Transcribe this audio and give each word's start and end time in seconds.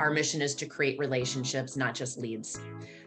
Our 0.00 0.08
mission 0.08 0.40
is 0.40 0.54
to 0.54 0.64
create 0.64 0.98
relationships, 0.98 1.76
not 1.76 1.94
just 1.94 2.16
leads. 2.16 2.58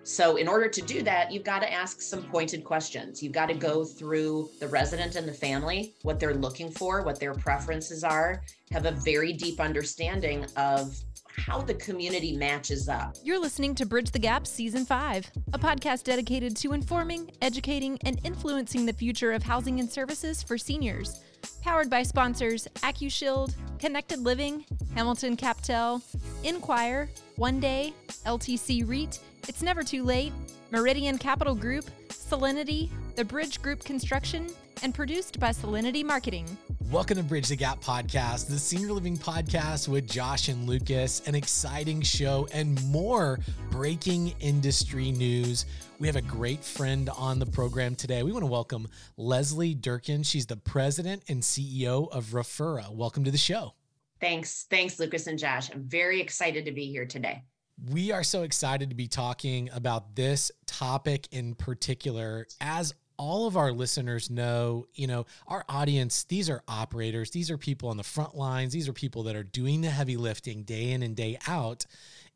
So, 0.03 0.35
in 0.35 0.47
order 0.47 0.69
to 0.69 0.79
do 0.79 1.01
that, 1.01 1.31
you've 1.31 1.43
got 1.43 1.63
to 1.63 1.73
ask 1.73 2.01
some 2.01 2.21
pointed 2.21 2.63
questions. 2.63 3.23
You've 3.23 3.33
got 3.33 3.47
to 3.47 3.55
go 3.55 3.83
through 3.83 4.51
the 4.59 4.67
resident 4.67 5.15
and 5.15 5.27
the 5.27 5.33
family, 5.33 5.95
what 6.03 6.19
they're 6.19 6.35
looking 6.35 6.69
for, 6.69 7.01
what 7.01 7.19
their 7.19 7.33
preferences 7.33 8.03
are, 8.03 8.43
have 8.71 8.85
a 8.85 8.91
very 8.91 9.33
deep 9.33 9.59
understanding 9.59 10.45
of 10.55 10.95
how 11.35 11.61
the 11.61 11.73
community 11.73 12.37
matches 12.37 12.87
up. 12.87 13.15
You're 13.23 13.39
listening 13.39 13.73
to 13.75 13.87
Bridge 13.87 14.11
the 14.11 14.19
Gap 14.19 14.45
Season 14.45 14.85
5, 14.85 15.31
a 15.53 15.57
podcast 15.57 16.03
dedicated 16.03 16.55
to 16.57 16.73
informing, 16.73 17.31
educating, 17.41 17.97
and 18.05 18.19
influencing 18.23 18.85
the 18.85 18.93
future 18.93 19.31
of 19.31 19.41
housing 19.41 19.79
and 19.79 19.89
services 19.89 20.43
for 20.43 20.59
seniors. 20.59 21.21
Powered 21.63 21.89
by 21.89 22.03
sponsors 22.03 22.67
AccuShield, 22.77 23.55
Connected 23.79 24.19
Living, 24.19 24.65
Hamilton 24.93 25.35
Captel, 25.35 26.03
Inquire, 26.43 27.09
One 27.37 27.61
Day, 27.61 27.93
LTC 28.25 28.87
REIT, 28.87 29.19
It's 29.47 29.61
Never 29.61 29.81
Too 29.81 30.03
Late, 30.03 30.33
Meridian 30.71 31.17
Capital 31.17 31.55
Group, 31.55 31.85
Solinity, 32.09 32.89
The 33.15 33.23
Bridge 33.23 33.61
Group 33.61 33.81
Construction, 33.85 34.49
and 34.81 34.93
produced 34.93 35.39
by 35.39 35.51
Solinity 35.51 36.03
Marketing. 36.03 36.45
Welcome 36.91 37.15
to 37.15 37.23
Bridge 37.23 37.47
the 37.47 37.55
Gap 37.55 37.81
podcast, 37.81 38.49
the 38.49 38.59
senior 38.59 38.91
living 38.91 39.17
podcast 39.17 39.87
with 39.87 40.05
Josh 40.05 40.49
and 40.49 40.67
Lucas, 40.67 41.21
an 41.27 41.33
exciting 41.33 42.01
show 42.01 42.45
and 42.53 42.83
more 42.87 43.39
breaking 43.71 44.33
industry 44.41 45.13
news. 45.13 45.65
We 45.99 46.07
have 46.07 46.17
a 46.17 46.21
great 46.21 46.61
friend 46.61 47.09
on 47.15 47.39
the 47.39 47.45
program 47.45 47.95
today. 47.95 48.21
We 48.21 48.33
want 48.33 48.43
to 48.43 48.51
welcome 48.51 48.89
Lesley 49.15 49.73
Durkan. 49.75 50.25
She's 50.25 50.45
the 50.45 50.57
president 50.57 51.23
and 51.29 51.41
CEO 51.41 52.11
of 52.11 52.33
Referah. 52.33 52.93
Welcome 52.93 53.23
to 53.23 53.31
the 53.31 53.37
show. 53.37 53.75
Thanks. 54.23 54.67
Thanks, 54.69 55.01
Lucas 55.01 55.27
and 55.27 55.37
Josh. 55.37 55.69
I'm 55.69 55.83
very 55.83 56.21
excited 56.21 56.63
to 56.63 56.71
be 56.71 56.85
here 56.85 57.05
today. 57.05 57.43
We 57.91 58.13
are 58.13 58.23
so 58.23 58.43
excited 58.43 58.89
to 58.89 58.95
be 58.95 59.09
talking 59.09 59.69
about 59.73 60.15
this 60.15 60.49
topic 60.65 61.27
in 61.31 61.55
particular. 61.55 62.47
As 62.61 62.93
all 63.17 63.47
of 63.47 63.57
our 63.57 63.73
listeners 63.73 64.29
know, 64.29 64.87
you 64.93 65.07
know, 65.07 65.25
our 65.45 65.65
audience, 65.67 66.23
these 66.23 66.49
are 66.49 66.63
operators, 66.69 67.31
these 67.31 67.51
are 67.51 67.57
people 67.57 67.89
on 67.89 67.97
the 67.97 68.03
front 68.03 68.33
lines, 68.33 68.71
these 68.71 68.87
are 68.87 68.93
people 68.93 69.23
that 69.23 69.35
are 69.35 69.43
doing 69.43 69.81
the 69.81 69.89
heavy 69.89 70.15
lifting 70.15 70.63
day 70.63 70.91
in 70.91 71.03
and 71.03 71.17
day 71.17 71.37
out 71.45 71.85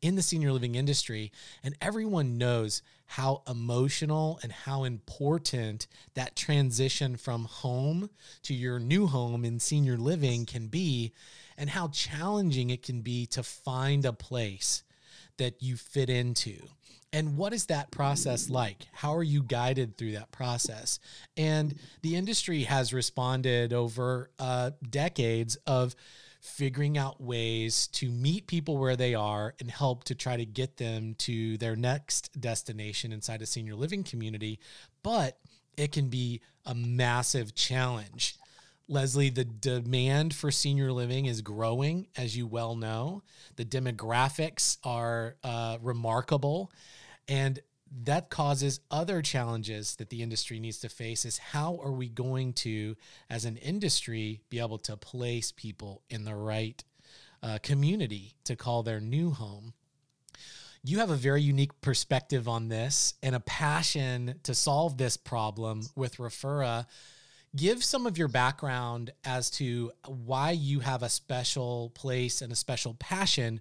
in 0.02 0.14
the 0.14 0.22
senior 0.22 0.52
living 0.52 0.74
industry. 0.74 1.32
And 1.64 1.74
everyone 1.80 2.36
knows 2.36 2.82
how 3.06 3.42
emotional 3.48 4.38
and 4.42 4.52
how 4.52 4.84
important 4.84 5.86
that 6.12 6.36
transition 6.36 7.16
from 7.16 7.46
home 7.46 8.10
to 8.42 8.52
your 8.52 8.78
new 8.78 9.06
home 9.06 9.46
in 9.46 9.58
senior 9.58 9.96
living 9.96 10.44
can 10.44 10.66
be, 10.66 11.14
and 11.58 11.68
how 11.68 11.88
challenging 11.88 12.70
it 12.70 12.82
can 12.82 13.02
be 13.02 13.26
to 13.26 13.42
find 13.42 14.06
a 14.06 14.12
place 14.12 14.84
that 15.36 15.62
you 15.62 15.76
fit 15.76 16.08
into. 16.08 16.56
And 17.12 17.36
what 17.36 17.52
is 17.52 17.66
that 17.66 17.90
process 17.90 18.48
like? 18.48 18.86
How 18.92 19.14
are 19.14 19.22
you 19.22 19.42
guided 19.42 19.96
through 19.96 20.12
that 20.12 20.30
process? 20.30 21.00
And 21.36 21.74
the 22.02 22.16
industry 22.16 22.62
has 22.64 22.92
responded 22.92 23.72
over 23.72 24.30
uh, 24.38 24.72
decades 24.88 25.56
of 25.66 25.96
figuring 26.40 26.96
out 26.96 27.20
ways 27.20 27.88
to 27.88 28.08
meet 28.10 28.46
people 28.46 28.76
where 28.76 28.96
they 28.96 29.14
are 29.14 29.54
and 29.58 29.70
help 29.70 30.04
to 30.04 30.14
try 30.14 30.36
to 30.36 30.46
get 30.46 30.76
them 30.76 31.14
to 31.18 31.56
their 31.58 31.74
next 31.74 32.40
destination 32.40 33.12
inside 33.12 33.42
a 33.42 33.46
senior 33.46 33.74
living 33.74 34.04
community. 34.04 34.60
But 35.02 35.38
it 35.76 35.92
can 35.92 36.08
be 36.08 36.40
a 36.64 36.74
massive 36.74 37.54
challenge. 37.54 38.36
Lesley, 38.88 39.30
the 39.30 39.44
demand 39.44 40.34
for 40.34 40.50
senior 40.50 40.90
living 40.92 41.26
is 41.26 41.42
growing, 41.42 42.08
as 42.16 42.36
you 42.36 42.46
well 42.46 42.74
know. 42.74 43.22
The 43.56 43.64
demographics 43.64 44.78
are 44.82 45.36
uh, 45.44 45.78
remarkable. 45.82 46.72
And 47.28 47.60
that 48.04 48.30
causes 48.30 48.80
other 48.90 49.22
challenges 49.22 49.96
that 49.96 50.10
the 50.10 50.22
industry 50.22 50.58
needs 50.58 50.78
to 50.80 50.88
face 50.88 51.24
is 51.24 51.38
how 51.38 51.78
are 51.82 51.92
we 51.92 52.08
going 52.08 52.52
to 52.52 52.96
as 53.30 53.44
an 53.44 53.56
industry 53.56 54.42
be 54.50 54.58
able 54.58 54.78
to 54.78 54.96
place 54.96 55.52
people 55.52 56.02
in 56.10 56.24
the 56.24 56.34
right 56.34 56.82
uh, 57.42 57.58
community 57.62 58.34
to 58.44 58.56
call 58.56 58.82
their 58.82 59.00
new 59.00 59.30
home 59.30 59.72
you 60.82 60.98
have 61.00 61.10
a 61.10 61.16
very 61.16 61.42
unique 61.42 61.80
perspective 61.80 62.48
on 62.48 62.68
this 62.68 63.14
and 63.22 63.34
a 63.34 63.40
passion 63.40 64.36
to 64.44 64.54
solve 64.54 64.96
this 64.96 65.16
problem 65.16 65.82
with 65.96 66.16
Referah. 66.16 66.86
Give 67.56 67.82
some 67.82 68.06
of 68.06 68.18
your 68.18 68.28
background 68.28 69.10
as 69.24 69.50
to 69.52 69.90
why 70.06 70.50
you 70.50 70.80
have 70.80 71.02
a 71.02 71.08
special 71.08 71.90
place 71.94 72.42
and 72.42 72.52
a 72.52 72.56
special 72.56 72.94
passion 72.94 73.60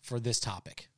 for 0.00 0.18
this 0.18 0.40
topic. 0.40 0.88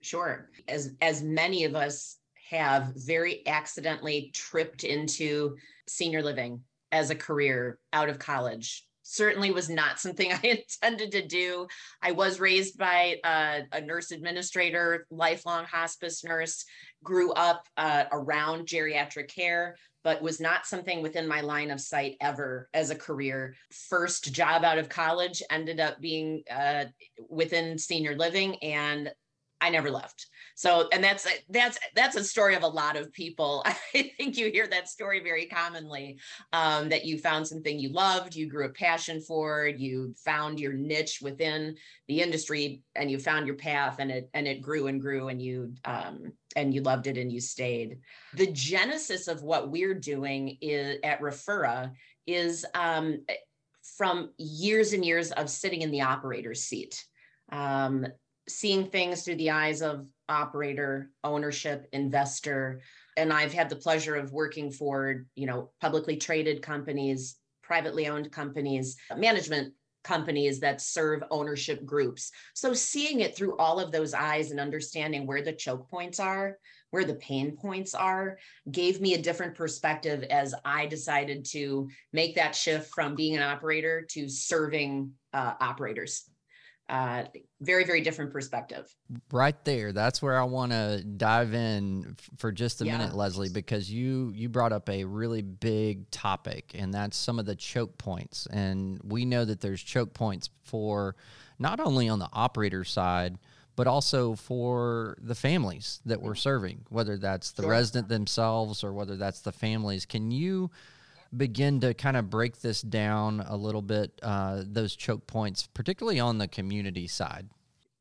Sure. 0.00 0.50
As 0.68 0.94
as 1.00 1.22
many 1.22 1.64
of 1.64 1.74
us 1.74 2.18
have 2.50 2.92
very 2.96 3.46
accidentally 3.46 4.30
tripped 4.34 4.84
into 4.84 5.56
senior 5.86 6.22
living 6.22 6.62
as 6.92 7.10
a 7.10 7.14
career 7.14 7.78
out 7.92 8.08
of 8.08 8.18
college. 8.18 8.86
Certainly 9.02 9.50
was 9.52 9.68
not 9.68 9.98
something 9.98 10.32
I 10.42 10.62
intended 10.82 11.12
to 11.12 11.26
do. 11.26 11.66
I 12.00 12.12
was 12.12 12.40
raised 12.40 12.78
by 12.78 13.16
uh, 13.24 13.60
a 13.72 13.80
nurse 13.80 14.10
administrator, 14.10 15.06
lifelong 15.10 15.64
hospice 15.64 16.24
nurse, 16.24 16.64
grew 17.02 17.32
up 17.32 17.66
uh, 17.76 18.04
around 18.12 18.66
geriatric 18.66 19.28
care, 19.28 19.76
but 20.04 20.22
was 20.22 20.40
not 20.40 20.66
something 20.66 21.02
within 21.02 21.28
my 21.28 21.40
line 21.40 21.70
of 21.70 21.80
sight 21.80 22.16
ever 22.20 22.68
as 22.74 22.90
a 22.90 22.96
career. 22.96 23.54
First 23.88 24.32
job 24.32 24.64
out 24.64 24.78
of 24.78 24.88
college 24.88 25.42
ended 25.50 25.80
up 25.80 26.00
being 26.00 26.42
uh, 26.50 26.84
within 27.28 27.78
senior 27.78 28.16
living, 28.16 28.56
and 28.62 29.12
I 29.62 29.70
never 29.70 29.90
left. 29.90 30.26
So, 30.56 30.88
and 30.92 31.02
that's 31.02 31.26
that's 31.48 31.78
that's 31.94 32.16
a 32.16 32.24
story 32.24 32.56
of 32.56 32.64
a 32.64 32.68
lot 32.68 32.96
of 32.96 33.12
people. 33.12 33.62
I 33.66 33.72
think 33.92 34.36
you 34.36 34.50
hear 34.50 34.66
that 34.66 34.88
story 34.88 35.20
very 35.20 35.46
commonly. 35.46 36.18
Um, 36.52 36.88
that 36.88 37.06
you 37.06 37.18
found 37.18 37.46
something 37.46 37.78
you 37.78 37.90
loved, 37.90 38.34
you 38.34 38.48
grew 38.48 38.66
a 38.66 38.70
passion 38.70 39.20
for, 39.20 39.66
you 39.66 40.14
found 40.24 40.58
your 40.58 40.72
niche 40.72 41.20
within 41.22 41.76
the 42.08 42.20
industry, 42.20 42.82
and 42.96 43.10
you 43.10 43.18
found 43.18 43.46
your 43.46 43.56
path, 43.56 43.96
and 44.00 44.10
it 44.10 44.28
and 44.34 44.48
it 44.48 44.60
grew 44.60 44.88
and 44.88 45.00
grew, 45.00 45.28
and 45.28 45.40
you 45.40 45.74
um, 45.84 46.32
and 46.56 46.74
you 46.74 46.82
loved 46.82 47.06
it, 47.06 47.16
and 47.16 47.32
you 47.32 47.40
stayed. 47.40 47.98
The 48.34 48.50
genesis 48.50 49.28
of 49.28 49.42
what 49.42 49.70
we're 49.70 49.94
doing 49.94 50.58
is 50.60 50.98
at 51.04 51.20
Referah 51.20 51.92
is 52.26 52.66
um, 52.74 53.24
from 53.96 54.30
years 54.38 54.92
and 54.92 55.04
years 55.04 55.30
of 55.30 55.48
sitting 55.48 55.82
in 55.82 55.92
the 55.92 56.02
operator's 56.02 56.64
seat. 56.64 57.04
Um, 57.50 58.06
seeing 58.48 58.86
things 58.86 59.22
through 59.22 59.36
the 59.36 59.50
eyes 59.50 59.82
of 59.82 60.06
operator, 60.28 61.10
ownership, 61.22 61.88
investor. 61.92 62.80
And 63.16 63.32
I've 63.32 63.52
had 63.52 63.68
the 63.68 63.76
pleasure 63.76 64.16
of 64.16 64.32
working 64.32 64.70
for, 64.70 65.26
you 65.34 65.46
know, 65.46 65.70
publicly 65.80 66.16
traded 66.16 66.62
companies, 66.62 67.36
privately 67.62 68.08
owned 68.08 68.32
companies, 68.32 68.96
management 69.16 69.74
companies 70.02 70.58
that 70.60 70.80
serve 70.80 71.22
ownership 71.30 71.84
groups. 71.84 72.32
So 72.54 72.74
seeing 72.74 73.20
it 73.20 73.36
through 73.36 73.56
all 73.58 73.78
of 73.78 73.92
those 73.92 74.14
eyes 74.14 74.50
and 74.50 74.58
understanding 74.58 75.26
where 75.26 75.42
the 75.42 75.52
choke 75.52 75.88
points 75.88 76.18
are, 76.18 76.58
where 76.90 77.04
the 77.04 77.14
pain 77.14 77.56
points 77.56 77.94
are, 77.94 78.38
gave 78.70 79.00
me 79.00 79.14
a 79.14 79.22
different 79.22 79.54
perspective 79.54 80.24
as 80.24 80.54
I 80.64 80.86
decided 80.86 81.44
to 81.52 81.88
make 82.12 82.34
that 82.34 82.56
shift 82.56 82.92
from 82.92 83.14
being 83.14 83.36
an 83.36 83.42
operator 83.42 84.02
to 84.10 84.28
serving 84.28 85.12
uh, 85.32 85.54
operators 85.60 86.31
uh, 86.92 87.24
very 87.62 87.84
very 87.84 88.02
different 88.02 88.30
perspective. 88.30 88.94
Right 89.32 89.56
there. 89.64 89.92
That's 89.92 90.20
where 90.20 90.38
i 90.38 90.44
want 90.44 90.72
to 90.72 91.02
dive 91.02 91.54
in 91.54 92.16
for 92.36 92.52
just 92.52 92.82
a 92.82 92.84
yeah. 92.84 92.98
minute 92.98 93.16
Lesley 93.16 93.48
because 93.48 93.90
you 93.90 94.30
you 94.34 94.50
brought 94.50 94.72
up 94.72 94.90
a 94.90 95.04
really 95.04 95.40
big 95.40 96.10
topic 96.10 96.72
and 96.74 96.92
that's 96.92 97.16
some 97.16 97.38
of 97.38 97.46
the 97.46 97.56
choke 97.56 97.96
points. 97.96 98.46
And 98.50 99.00
we 99.02 99.24
know 99.24 99.46
that 99.46 99.62
there's 99.62 99.82
choke 99.82 100.12
points 100.12 100.50
for 100.64 101.16
not 101.58 101.80
only 101.80 102.10
on 102.10 102.18
the 102.18 102.28
operator 102.30 102.84
side 102.84 103.38
but 103.74 103.86
also 103.86 104.34
for 104.34 105.16
the 105.22 105.34
families 105.34 106.02
that 106.04 106.20
we're 106.20 106.34
serving 106.34 106.84
whether 106.90 107.16
that's 107.16 107.52
the 107.52 107.62
sure. 107.62 107.70
resident 107.70 108.08
themselves 108.08 108.84
or 108.84 108.92
whether 108.92 109.16
that's 109.16 109.40
the 109.40 109.52
families. 109.52 110.04
Can 110.04 110.30
you 110.30 110.70
begin 111.36 111.80
to 111.80 111.94
kind 111.94 112.16
of 112.16 112.30
break 112.30 112.60
this 112.60 112.82
down 112.82 113.40
a 113.46 113.56
little 113.56 113.82
bit, 113.82 114.18
uh, 114.22 114.62
those 114.66 114.94
choke 114.94 115.26
points, 115.26 115.68
particularly 115.74 116.20
on 116.20 116.38
the 116.38 116.48
community 116.48 117.06
side? 117.06 117.48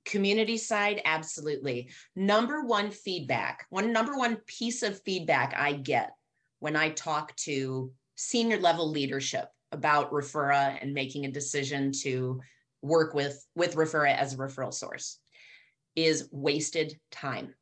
Community 0.05 0.57
side, 0.57 1.01
absolutely. 1.05 1.89
Number 2.15 2.63
one 2.63 2.91
feedback, 2.91 3.65
one 3.69 3.93
number 3.93 4.17
one 4.17 4.37
piece 4.47 4.83
of 4.83 5.01
feedback 5.03 5.53
I 5.55 5.73
get 5.73 6.11
when 6.59 6.75
I 6.75 6.89
talk 6.89 7.35
to 7.37 7.91
senior 8.15 8.59
level 8.59 8.89
leadership 8.89 9.47
about 9.71 10.11
Referah 10.11 10.77
and 10.81 10.93
making 10.93 11.25
a 11.25 11.31
decision 11.31 11.91
to 12.01 12.41
work 12.81 13.13
with 13.13 13.45
with 13.55 13.75
Referah 13.75 14.15
as 14.15 14.33
a 14.33 14.37
referral 14.37 14.73
source 14.73 15.19
is 15.95 16.27
wasted 16.31 16.99
time 17.11 17.53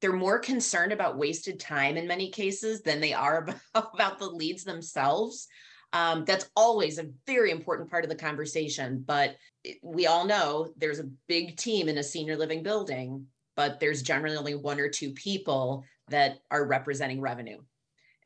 they're 0.00 0.12
more 0.12 0.38
concerned 0.38 0.92
about 0.92 1.18
wasted 1.18 1.60
time 1.60 1.96
in 1.96 2.06
many 2.06 2.30
cases 2.30 2.82
than 2.82 3.00
they 3.00 3.12
are 3.12 3.38
about, 3.74 3.94
about 3.94 4.18
the 4.18 4.26
leads 4.26 4.64
themselves. 4.64 5.48
Um, 5.92 6.24
that's 6.24 6.48
always 6.54 6.98
a 6.98 7.10
very 7.26 7.50
important 7.50 7.90
part 7.90 8.04
of 8.04 8.10
the 8.10 8.16
conversation. 8.16 9.02
But 9.04 9.36
we 9.82 10.06
all 10.06 10.24
know 10.24 10.72
there's 10.76 11.00
a 11.00 11.10
big 11.26 11.56
team 11.56 11.88
in 11.88 11.98
a 11.98 12.02
senior 12.02 12.36
living 12.36 12.62
building, 12.62 13.26
but 13.56 13.80
there's 13.80 14.02
generally 14.02 14.36
only 14.36 14.54
one 14.54 14.80
or 14.80 14.88
two 14.88 15.10
people 15.12 15.84
that 16.08 16.38
are 16.50 16.66
representing 16.66 17.20
revenue. 17.20 17.58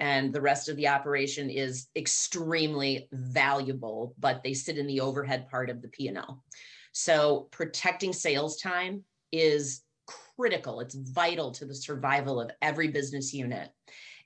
And 0.01 0.33
the 0.33 0.41
rest 0.41 0.69
of 0.69 0.77
the 0.77 0.89
operation 0.89 1.49
is 1.49 1.89
extremely 1.97 3.09
valuable, 3.13 4.15
but 4.19 4.43
they 4.43 4.53
sit 4.53 4.77
in 4.77 4.87
the 4.87 5.01
overhead 5.01 5.49
part 5.49 5.71
of 5.71 5.81
the 5.81 5.89
P&L. 5.89 6.43
So 6.93 7.49
protecting 7.51 8.13
sales 8.13 8.61
time 8.61 9.05
is 9.33 9.83
critical. 10.07 10.81
It's 10.81 10.95
vital 10.95 11.51
to 11.53 11.65
the 11.65 11.75
survival 11.75 12.41
of 12.41 12.51
every 12.63 12.89
business 12.89 13.33
unit. 13.33 13.71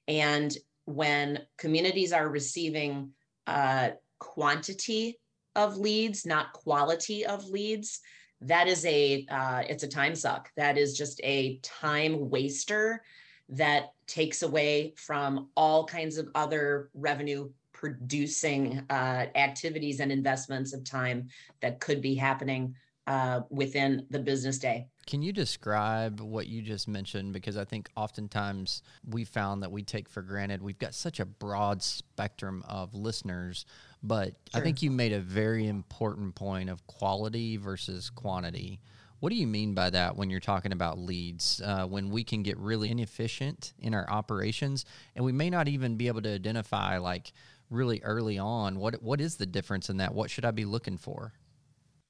And 0.07 0.57
when 0.85 1.41
communities 1.59 2.13
are 2.13 2.29
receiving 2.29 3.11
uh, 3.47 3.91
quantity 4.19 5.19
of 5.55 5.77
leads, 5.77 6.25
not 6.25 6.53
quality 6.53 7.27
of 7.27 7.45
leads, 7.47 8.01
that 8.41 8.69
is 8.69 8.87
a 8.87 9.27
uh, 9.29 9.63
it's 9.69 9.83
a 9.83 9.89
time 9.89 10.15
suck. 10.15 10.51
That 10.57 10.79
is 10.79 10.97
just 10.97 11.21
a 11.25 11.59
time 11.63 12.31
waster 12.31 13.03
that 13.51 13.93
takes 14.07 14.43
away 14.43 14.95
from 14.97 15.49
all 15.57 15.87
kinds 15.87 16.19
of 16.19 16.29
other 16.35 16.91
revenue 16.95 17.51
producing 17.73 18.85
uh, 18.91 19.27
activities 19.35 20.01
and 20.01 20.11
investments 20.11 20.73
of 20.73 20.85
time 20.85 21.29
that 21.63 21.81
could 21.81 22.01
be 22.01 22.15
happening 22.15 22.75
uh, 23.07 23.41
within 23.51 24.07
the 24.11 24.19
business 24.19 24.59
day. 24.59 24.87
Can 25.09 25.23
you 25.23 25.33
describe 25.33 26.21
what 26.21 26.49
you 26.49 26.61
just 26.61 26.87
mentioned? 26.87 27.33
Because 27.33 27.57
I 27.57 27.65
think 27.65 27.89
oftentimes 27.97 28.83
we 29.09 29.25
found 29.25 29.63
that 29.63 29.73
we 29.73 29.83
take 29.83 30.07
for 30.07 30.21
granted 30.21 30.63
we've 30.63 30.79
got 30.79 30.93
such 30.93 31.19
a 31.19 31.25
broad 31.25 31.83
spectrum 31.83 32.63
of 32.69 32.95
listeners, 32.95 33.65
but 34.03 34.35
sure. 34.53 34.61
I 34.61 34.61
think 34.61 34.83
you 34.83 34.91
made 34.91 35.15
a 35.15 35.19
very 35.19 35.67
important 35.67 36.35
point 36.35 36.69
of 36.69 36.87
quality 36.87 37.57
versus 37.57 38.11
quantity. 38.11 38.81
What 39.21 39.31
do 39.31 39.37
you 39.37 39.47
mean 39.47 39.73
by 39.73 39.89
that 39.89 40.15
when 40.15 40.29
you're 40.29 40.41
talking 40.41 40.73
about 40.73 40.99
leads? 40.99 41.63
Uh, 41.65 41.87
when 41.87 42.11
we 42.11 42.23
can 42.23 42.43
get 42.43 42.59
really 42.59 42.91
inefficient 42.91 43.73
in 43.79 43.95
our 43.95 44.09
operations, 44.11 44.85
and 45.17 45.25
we 45.25 45.33
may 45.33 45.49
not 45.49 45.69
even 45.69 45.97
be 45.97 46.09
able 46.09 46.21
to 46.21 46.35
identify 46.35 46.99
like 46.99 47.33
really 47.71 48.03
early 48.03 48.39
on 48.39 48.79
what 48.79 49.03
what 49.03 49.23
is 49.23 49.37
the 49.37 49.47
difference 49.47 49.89
in 49.89 49.97
that? 49.97 50.15
What 50.15 50.31
should 50.31 50.45
I 50.45 50.51
be 50.51 50.67
looking 50.67 50.99
for? 50.99 51.33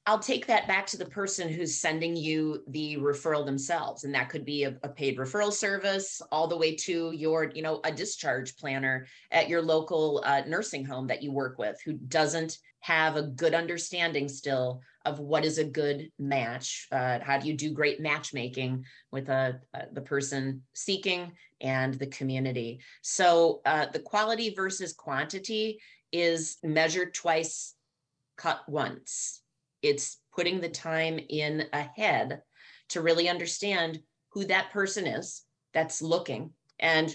I'll 0.08 0.18
take 0.18 0.46
that 0.46 0.66
back 0.66 0.86
to 0.86 0.96
the 0.96 1.04
person 1.04 1.50
who's 1.50 1.76
sending 1.76 2.16
you 2.16 2.62
the 2.68 2.96
referral 2.96 3.44
themselves. 3.44 4.04
And 4.04 4.14
that 4.14 4.30
could 4.30 4.46
be 4.46 4.64
a, 4.64 4.74
a, 4.82 4.88
paid 4.88 5.18
referral 5.18 5.52
service 5.52 6.22
all 6.32 6.48
the 6.48 6.56
way 6.56 6.74
to 6.76 7.12
your, 7.12 7.52
you 7.54 7.60
know, 7.60 7.82
a 7.84 7.92
discharge 7.92 8.56
planner 8.56 9.06
at 9.30 9.50
your 9.50 9.60
local 9.60 10.22
uh, 10.24 10.44
nursing 10.46 10.82
home 10.82 11.08
that 11.08 11.22
you 11.22 11.30
work 11.30 11.58
with 11.58 11.78
who 11.84 11.92
doesn't 11.92 12.56
have 12.80 13.16
a 13.16 13.22
good 13.22 13.52
understanding 13.52 14.30
still 14.30 14.80
of 15.04 15.18
what 15.18 15.44
is 15.44 15.58
a 15.58 15.64
good 15.64 16.10
match. 16.18 16.88
Uh, 16.90 17.18
how 17.20 17.36
do 17.36 17.46
you 17.46 17.52
do 17.52 17.70
great 17.70 18.00
matchmaking 18.00 18.86
with 19.12 19.28
a, 19.28 19.60
uh, 19.74 19.82
the 19.92 20.00
person 20.00 20.62
seeking 20.72 21.30
and 21.60 21.92
the 21.92 22.06
community? 22.06 22.80
So 23.02 23.60
uh, 23.66 23.88
the 23.92 24.00
quality 24.00 24.54
versus 24.54 24.94
quantity 24.94 25.80
is 26.12 26.56
measured 26.62 27.12
twice, 27.12 27.74
cut 28.38 28.66
once 28.66 29.42
it's 29.82 30.18
putting 30.34 30.60
the 30.60 30.68
time 30.68 31.18
in 31.28 31.66
ahead 31.72 32.42
to 32.90 33.00
really 33.00 33.28
understand 33.28 34.00
who 34.30 34.44
that 34.44 34.70
person 34.70 35.06
is 35.06 35.42
that's 35.74 36.02
looking 36.02 36.50
and 36.78 37.14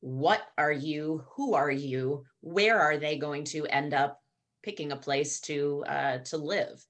what 0.00 0.42
are 0.56 0.72
you 0.72 1.22
who 1.36 1.54
are 1.54 1.70
you 1.70 2.24
where 2.40 2.80
are 2.80 2.96
they 2.96 3.18
going 3.18 3.44
to 3.44 3.66
end 3.66 3.92
up 3.92 4.18
picking 4.62 4.92
a 4.92 4.96
place 4.96 5.40
to 5.40 5.84
uh, 5.86 6.18
to 6.18 6.36
live? 6.36 6.84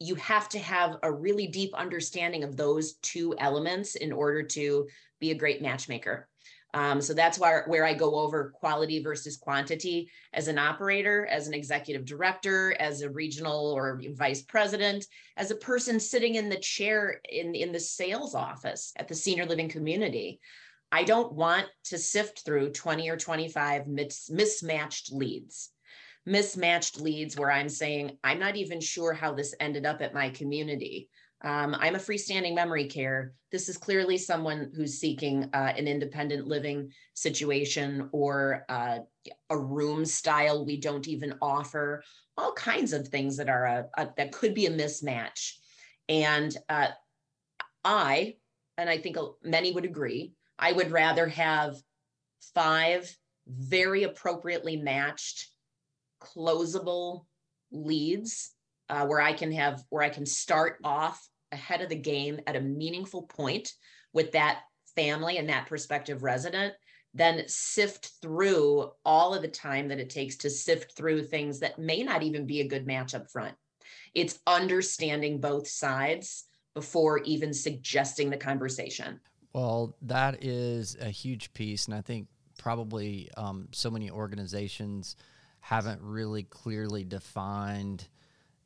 You 0.00 0.14
have 0.16 0.48
to 0.50 0.58
have 0.58 0.96
a 1.02 1.12
really 1.12 1.46
deep 1.46 1.74
understanding 1.74 2.44
of 2.44 2.56
those 2.56 2.94
two 2.94 3.34
elements 3.38 3.94
in 3.94 4.12
order 4.12 4.42
to 4.42 4.86
be 5.20 5.30
a 5.30 5.36
great 5.36 5.62
matchmaker 5.62 6.28
um, 6.74 7.00
so 7.00 7.14
that's 7.14 7.38
where, 7.38 7.64
where 7.68 7.86
I 7.86 7.94
go 7.94 8.16
over 8.16 8.50
quality 8.50 9.00
versus 9.00 9.36
quantity 9.36 10.10
as 10.32 10.48
an 10.48 10.58
operator, 10.58 11.24
as 11.26 11.46
an 11.46 11.54
executive 11.54 12.04
director, 12.04 12.74
as 12.80 13.00
a 13.00 13.08
regional 13.08 13.72
or 13.72 14.02
vice 14.16 14.42
president, 14.42 15.06
as 15.36 15.52
a 15.52 15.56
person 15.56 16.00
sitting 16.00 16.34
in 16.34 16.48
the 16.48 16.58
chair 16.58 17.20
in, 17.30 17.54
in 17.54 17.70
the 17.70 17.78
sales 17.78 18.34
office 18.34 18.92
at 18.96 19.06
the 19.06 19.14
senior 19.14 19.46
living 19.46 19.68
community. 19.68 20.40
I 20.90 21.04
don't 21.04 21.32
want 21.32 21.68
to 21.84 21.98
sift 21.98 22.44
through 22.44 22.72
20 22.72 23.08
or 23.08 23.16
25 23.16 23.86
mis- 23.86 24.28
mismatched 24.28 25.12
leads. 25.12 25.70
Mismatched 26.26 27.00
leads 27.00 27.36
where 27.36 27.52
I'm 27.52 27.68
saying, 27.68 28.18
I'm 28.24 28.40
not 28.40 28.56
even 28.56 28.80
sure 28.80 29.12
how 29.12 29.32
this 29.32 29.54
ended 29.60 29.86
up 29.86 30.02
at 30.02 30.14
my 30.14 30.30
community. 30.30 31.08
Um, 31.44 31.76
I'm 31.78 31.94
a 31.94 31.98
freestanding 31.98 32.54
memory 32.54 32.86
care. 32.86 33.34
This 33.52 33.68
is 33.68 33.76
clearly 33.76 34.16
someone 34.16 34.72
who's 34.74 34.98
seeking 34.98 35.50
uh, 35.52 35.74
an 35.76 35.86
independent 35.86 36.46
living 36.46 36.90
situation 37.12 38.08
or 38.12 38.64
uh, 38.70 39.00
a 39.50 39.58
room 39.58 40.06
style 40.06 40.64
we 40.64 40.78
don't 40.78 41.06
even 41.06 41.34
offer. 41.42 42.02
All 42.38 42.54
kinds 42.54 42.94
of 42.94 43.08
things 43.08 43.36
that 43.36 43.50
are 43.50 43.66
a, 43.66 43.86
a 43.98 44.08
that 44.16 44.32
could 44.32 44.54
be 44.54 44.64
a 44.66 44.70
mismatch. 44.70 45.52
And 46.08 46.56
uh, 46.70 46.88
I, 47.84 48.36
and 48.78 48.88
I 48.88 48.96
think 48.96 49.18
many 49.42 49.70
would 49.70 49.84
agree, 49.84 50.32
I 50.58 50.72
would 50.72 50.92
rather 50.92 51.28
have 51.28 51.76
five 52.54 53.14
very 53.46 54.04
appropriately 54.04 54.78
matched, 54.78 55.48
closable 56.22 57.26
leads 57.70 58.52
uh, 58.88 59.04
where 59.06 59.20
I 59.20 59.34
can 59.34 59.52
have 59.52 59.82
where 59.90 60.02
I 60.02 60.08
can 60.08 60.24
start 60.24 60.78
off 60.82 61.28
ahead 61.54 61.80
of 61.80 61.88
the 61.88 61.96
game 61.96 62.40
at 62.46 62.56
a 62.56 62.60
meaningful 62.60 63.22
point 63.22 63.72
with 64.12 64.32
that 64.32 64.60
family 64.94 65.38
and 65.38 65.48
that 65.48 65.66
prospective 65.66 66.22
resident 66.22 66.74
then 67.14 67.44
sift 67.46 68.10
through 68.20 68.90
all 69.04 69.34
of 69.34 69.42
the 69.42 69.48
time 69.48 69.88
that 69.88 70.00
it 70.00 70.10
takes 70.10 70.36
to 70.36 70.50
sift 70.50 70.96
through 70.96 71.22
things 71.22 71.60
that 71.60 71.78
may 71.78 72.02
not 72.02 72.22
even 72.22 72.44
be 72.44 72.60
a 72.60 72.68
good 72.68 72.86
match 72.86 73.14
up 73.14 73.30
front. 73.30 73.54
It's 74.14 74.40
understanding 74.46 75.40
both 75.40 75.68
sides 75.68 76.44
before 76.74 77.18
even 77.18 77.54
suggesting 77.54 78.30
the 78.30 78.36
conversation. 78.36 79.20
Well, 79.52 79.96
that 80.02 80.42
is 80.42 80.96
a 81.00 81.08
huge 81.08 81.54
piece. 81.54 81.86
And 81.86 81.94
I 81.94 82.00
think 82.00 82.26
probably 82.58 83.30
um, 83.36 83.68
so 83.70 83.90
many 83.90 84.10
organizations 84.10 85.14
haven't 85.60 86.02
really 86.02 86.42
clearly 86.42 87.04
defined 87.04 88.08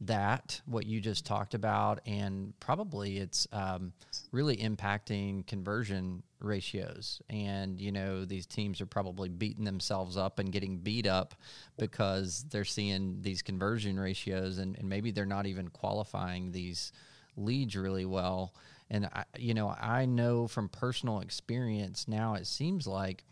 that 0.01 0.61
what 0.67 0.87
you 0.87 1.01
just 1.01 1.27
talked 1.27 1.55
about 1.55 2.01
and 2.07 2.53
probably 2.61 3.19
it's 3.19 3.49
um, 3.53 3.93
really 4.31 4.57
impacting 4.57 5.47
conversion 5.47 6.23
ratios. 6.41 7.21
And 7.29 7.81
you 7.81 7.91
know 7.91 8.25
these 8.25 8.47
teams 8.47 8.81
are 8.81 8.87
probably 8.87 9.29
beating 9.29 9.65
themselves 9.65 10.17
up 10.17 10.39
and 10.39 10.53
getting 10.53 10.79
beat 10.79 11.07
up 11.07 11.35
because 11.79 12.45
they're 12.51 12.65
seeing 12.65 13.19
these 13.23 13.43
conversion 13.43 13.99
ratios 13.99 14.59
and, 14.59 14.77
and 14.79 14.89
maybe 14.89 15.11
they're 15.11 15.27
not 15.27 15.47
even 15.47 15.69
qualifying 15.69 16.53
these 16.53 16.93
leads 17.37 17.77
really 17.77 18.05
well. 18.05 18.55
And 18.91 19.07
I, 19.07 19.25
you 19.37 19.53
know 19.53 19.69
i 19.79 20.07
know 20.07 20.49
from 20.49 20.71
personal 20.71 21.21
experience 21.21 22.09
now 22.09 22.35
it 22.35 22.47
seems 22.47 22.87
like 22.87 23.23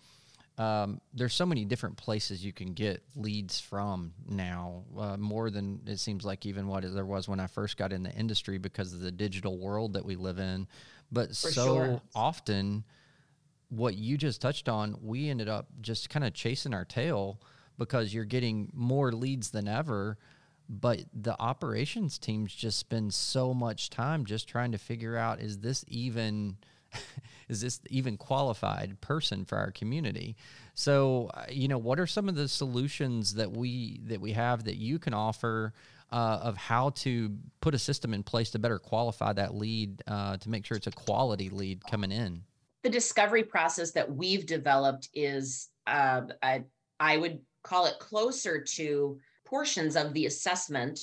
um, 0.59 1.01
there's 1.13 1.35
so 1.35 1.45
many 1.45 1.65
different 1.65 1.97
places 1.97 2.45
you 2.45 2.53
can 2.53 2.73
get 2.73 3.03
leads 3.15 3.61
from 3.61 4.15
now, 4.27 4.85
uh, 4.99 5.17
more 5.17 5.51
than 5.51 5.81
it 5.87 5.99
seems 5.99 6.25
like 6.25 6.47
even 6.47 6.67
what 6.67 6.83
there 6.95 7.05
was 7.05 7.29
when 7.29 7.41
I 7.41 7.47
first 7.47 7.77
got 7.77 7.93
in 7.93 8.03
the 8.03 8.13
industry 8.13 8.57
because 8.57 8.93
of 8.95 9.01
the 9.01 9.13
digital 9.13 9.59
world 9.59 9.93
that 9.95 10.05
we 10.05 10.17
live 10.17 10.39
in. 10.39 10.67
But 11.13 11.37
For 11.37 11.51
so 11.51 11.75
sure. 11.75 12.01
often, 12.15 12.85
what 13.69 13.97
you 13.97 14.17
just 14.17 14.41
touched 14.41 14.69
on, 14.69 14.97
we 15.03 15.29
ended 15.29 15.49
up 15.49 15.67
just 15.83 16.09
kind 16.09 16.25
of 16.25 16.33
chasing 16.33 16.73
our 16.73 16.85
tail 16.85 17.41
because 17.79 18.15
you're 18.15 18.25
getting 18.25 18.71
more 18.73 19.13
leads 19.13 19.51
than 19.51 19.69
ever. 19.69 20.17
But 20.69 21.03
the 21.15 21.41
operations 21.41 22.19
teams 22.19 22.53
just 22.53 22.79
spend 22.79 23.15
so 23.15 23.55
much 23.55 23.91
time 23.91 24.25
just 24.25 24.49
trying 24.49 24.73
to 24.73 24.79
figure 24.79 25.17
out 25.17 25.41
is 25.41 25.59
this 25.59 25.85
even 25.87 26.57
is 27.49 27.61
this 27.61 27.81
even 27.91 28.17
qualified 28.17 29.01
person 29.01 29.45
for 29.45 29.59
our 29.59 29.71
community? 29.71 30.37
So, 30.75 31.31
uh, 31.35 31.45
you 31.49 31.69
know, 31.69 31.79
what 31.79 32.01
are 32.01 32.07
some 32.07 32.29
of 32.29 32.35
the 32.35 32.49
solutions 32.49 33.35
that 33.35 33.51
we 33.51 34.01
that 34.05 34.21
we 34.21 34.33
have 34.33 34.65
that 34.65 34.77
you 34.77 34.99
can 34.99 35.15
offer 35.15 35.73
uh, 36.13 36.41
of 36.43 36.57
how 36.57 36.91
to 36.91 37.37
put 37.61 37.75
a 37.75 37.79
system 37.79 38.15
in 38.15 38.23
place 38.23 38.51
to 38.51 38.59
better 38.59 38.79
qualify 38.79 39.33
that 39.33 39.55
lead 39.55 40.03
uh, 40.07 40.37
to 40.39 40.49
make 40.49 40.65
sure 40.65 40.77
it's 40.77 40.87
a 40.87 40.93
quality 40.93 41.49
lead 41.49 41.85
coming 41.87 42.13
in? 42.13 42.43
The 42.83 42.91
discovery 42.91 43.43
process 43.43 43.91
that 43.93 44.11
we've 44.11 44.47
developed 44.47 45.09
is, 45.15 45.71
uh, 45.87 46.23
I, 46.43 46.65
I 47.01 47.17
would 47.17 47.41
call 47.65 47.87
it 47.87 47.99
closer 47.99 48.63
to 48.63 49.19
portions 49.45 49.97
of 49.97 50.13
the 50.13 50.27
assessment 50.27 51.01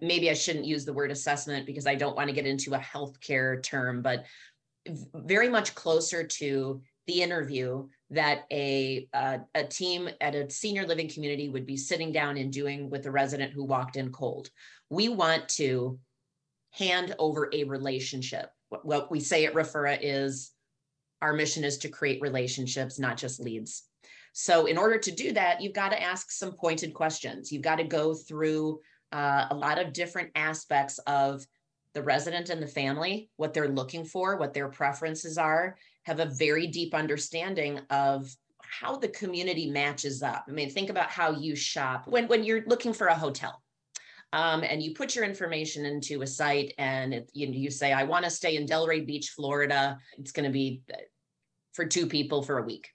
maybe 0.00 0.30
I 0.30 0.34
shouldn't 0.34 0.66
use 0.66 0.84
the 0.84 0.92
word 0.92 1.10
assessment 1.10 1.66
because 1.66 1.86
I 1.86 1.94
don't 1.94 2.16
want 2.16 2.28
to 2.28 2.34
get 2.34 2.46
into 2.46 2.74
a 2.74 2.78
healthcare 2.78 3.62
term, 3.62 4.02
but 4.02 4.26
very 4.86 5.48
much 5.48 5.74
closer 5.74 6.26
to 6.26 6.80
the 7.06 7.22
interview 7.22 7.86
that 8.10 8.44
a 8.52 9.08
uh, 9.12 9.38
a 9.54 9.64
team 9.64 10.08
at 10.20 10.34
a 10.34 10.50
senior 10.50 10.86
living 10.86 11.08
community 11.08 11.48
would 11.48 11.66
be 11.66 11.76
sitting 11.76 12.12
down 12.12 12.36
and 12.36 12.52
doing 12.52 12.90
with 12.90 13.06
a 13.06 13.10
resident 13.10 13.52
who 13.52 13.64
walked 13.64 13.96
in 13.96 14.12
cold. 14.12 14.48
We 14.90 15.08
want 15.08 15.48
to 15.50 15.98
hand 16.70 17.14
over 17.18 17.50
a 17.52 17.64
relationship. 17.64 18.50
What, 18.68 19.10
we 19.10 19.20
say 19.20 19.44
at 19.44 19.54
Referah 19.54 19.98
is 20.00 20.52
our 21.20 21.32
mission 21.32 21.64
is 21.64 21.78
to 21.78 21.88
create 21.88 22.22
relationships, 22.22 22.98
not 22.98 23.16
just 23.16 23.40
leads. 23.40 23.84
So, 24.32 24.66
in 24.66 24.78
order 24.78 24.98
to 24.98 25.10
do 25.10 25.32
that, 25.32 25.60
you've 25.60 25.72
got 25.72 25.90
to 25.90 26.02
ask 26.02 26.30
some 26.30 26.52
pointed 26.52 26.94
questions. 26.94 27.50
You've 27.50 27.62
got 27.62 27.76
to 27.76 27.84
go 27.84 28.14
through 28.14 28.80
uh, 29.12 29.46
a 29.50 29.54
lot 29.54 29.78
of 29.78 29.92
different 29.92 30.30
aspects 30.36 30.98
of 31.06 31.44
the 31.94 32.02
resident 32.02 32.50
and 32.50 32.62
the 32.62 32.66
family, 32.66 33.30
what 33.36 33.52
they're 33.52 33.68
looking 33.68 34.04
for, 34.04 34.36
what 34.36 34.54
their 34.54 34.68
preferences 34.68 35.38
are, 35.38 35.76
have 36.04 36.20
a 36.20 36.26
very 36.26 36.66
deep 36.66 36.94
understanding 36.94 37.80
of 37.90 38.34
how 38.62 38.96
the 38.96 39.08
community 39.08 39.70
matches 39.70 40.22
up. 40.22 40.44
I 40.48 40.52
mean, 40.52 40.70
think 40.70 40.90
about 40.90 41.10
how 41.10 41.32
you 41.32 41.56
shop 41.56 42.06
when, 42.06 42.28
when 42.28 42.44
you're 42.44 42.64
looking 42.66 42.92
for 42.92 43.08
a 43.08 43.14
hotel. 43.14 43.62
Um, 44.32 44.62
and 44.62 44.80
you 44.80 44.94
put 44.94 45.16
your 45.16 45.24
information 45.24 45.84
into 45.84 46.22
a 46.22 46.26
site 46.26 46.72
and 46.78 47.12
it, 47.12 47.30
you, 47.34 47.48
you 47.48 47.70
say, 47.70 47.92
I 47.92 48.04
want 48.04 48.24
to 48.24 48.30
stay 48.30 48.54
in 48.54 48.64
Delray 48.64 49.04
Beach, 49.04 49.30
Florida. 49.30 49.98
It's 50.18 50.30
going 50.30 50.44
to 50.44 50.52
be 50.52 50.82
uh, 50.92 50.98
for 51.72 51.84
two 51.84 52.06
people 52.06 52.42
for 52.42 52.58
a 52.58 52.62
week. 52.62 52.88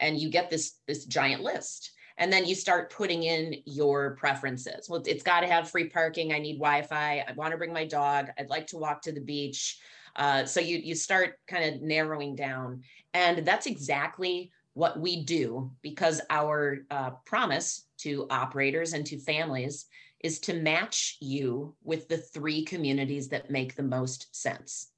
And 0.00 0.18
you 0.18 0.28
get 0.28 0.50
this, 0.50 0.74
this 0.86 1.06
giant 1.06 1.42
list 1.42 1.92
and 2.22 2.32
then 2.32 2.46
you 2.46 2.54
start 2.54 2.92
putting 2.92 3.24
in 3.24 3.56
your 3.64 4.14
preferences. 4.14 4.88
Well 4.88 5.02
it's 5.04 5.24
got 5.24 5.40
to 5.40 5.48
have 5.48 5.68
free 5.68 5.88
parking 5.88 6.32
i 6.32 6.38
need 6.38 6.58
wi-fi 6.58 7.24
i 7.28 7.32
want 7.32 7.50
to 7.50 7.58
bring 7.58 7.72
my 7.72 7.84
dog 7.84 8.28
i'd 8.38 8.48
like 8.48 8.68
to 8.68 8.78
walk 8.78 9.02
to 9.02 9.12
the 9.12 9.20
beach. 9.20 9.80
Uh, 10.14 10.44
so 10.44 10.60
you 10.60 10.78
you 10.78 10.94
start 10.94 11.38
kind 11.48 11.74
of 11.74 11.82
narrowing 11.82 12.36
down 12.36 12.82
and 13.12 13.44
that's 13.44 13.66
exactly 13.66 14.52
what 14.74 15.00
we 15.00 15.24
do 15.24 15.70
because 15.82 16.20
our 16.30 16.78
uh, 16.90 17.10
promise 17.26 17.86
to 17.98 18.26
operators 18.30 18.92
and 18.92 19.04
to 19.06 19.18
families 19.18 19.86
is 20.20 20.38
to 20.38 20.54
match 20.54 21.16
you 21.20 21.74
with 21.82 22.06
the 22.06 22.18
three 22.18 22.64
communities 22.64 23.28
that 23.28 23.50
make 23.50 23.74
the 23.74 23.82
most 23.82 24.34
sense. 24.34 24.92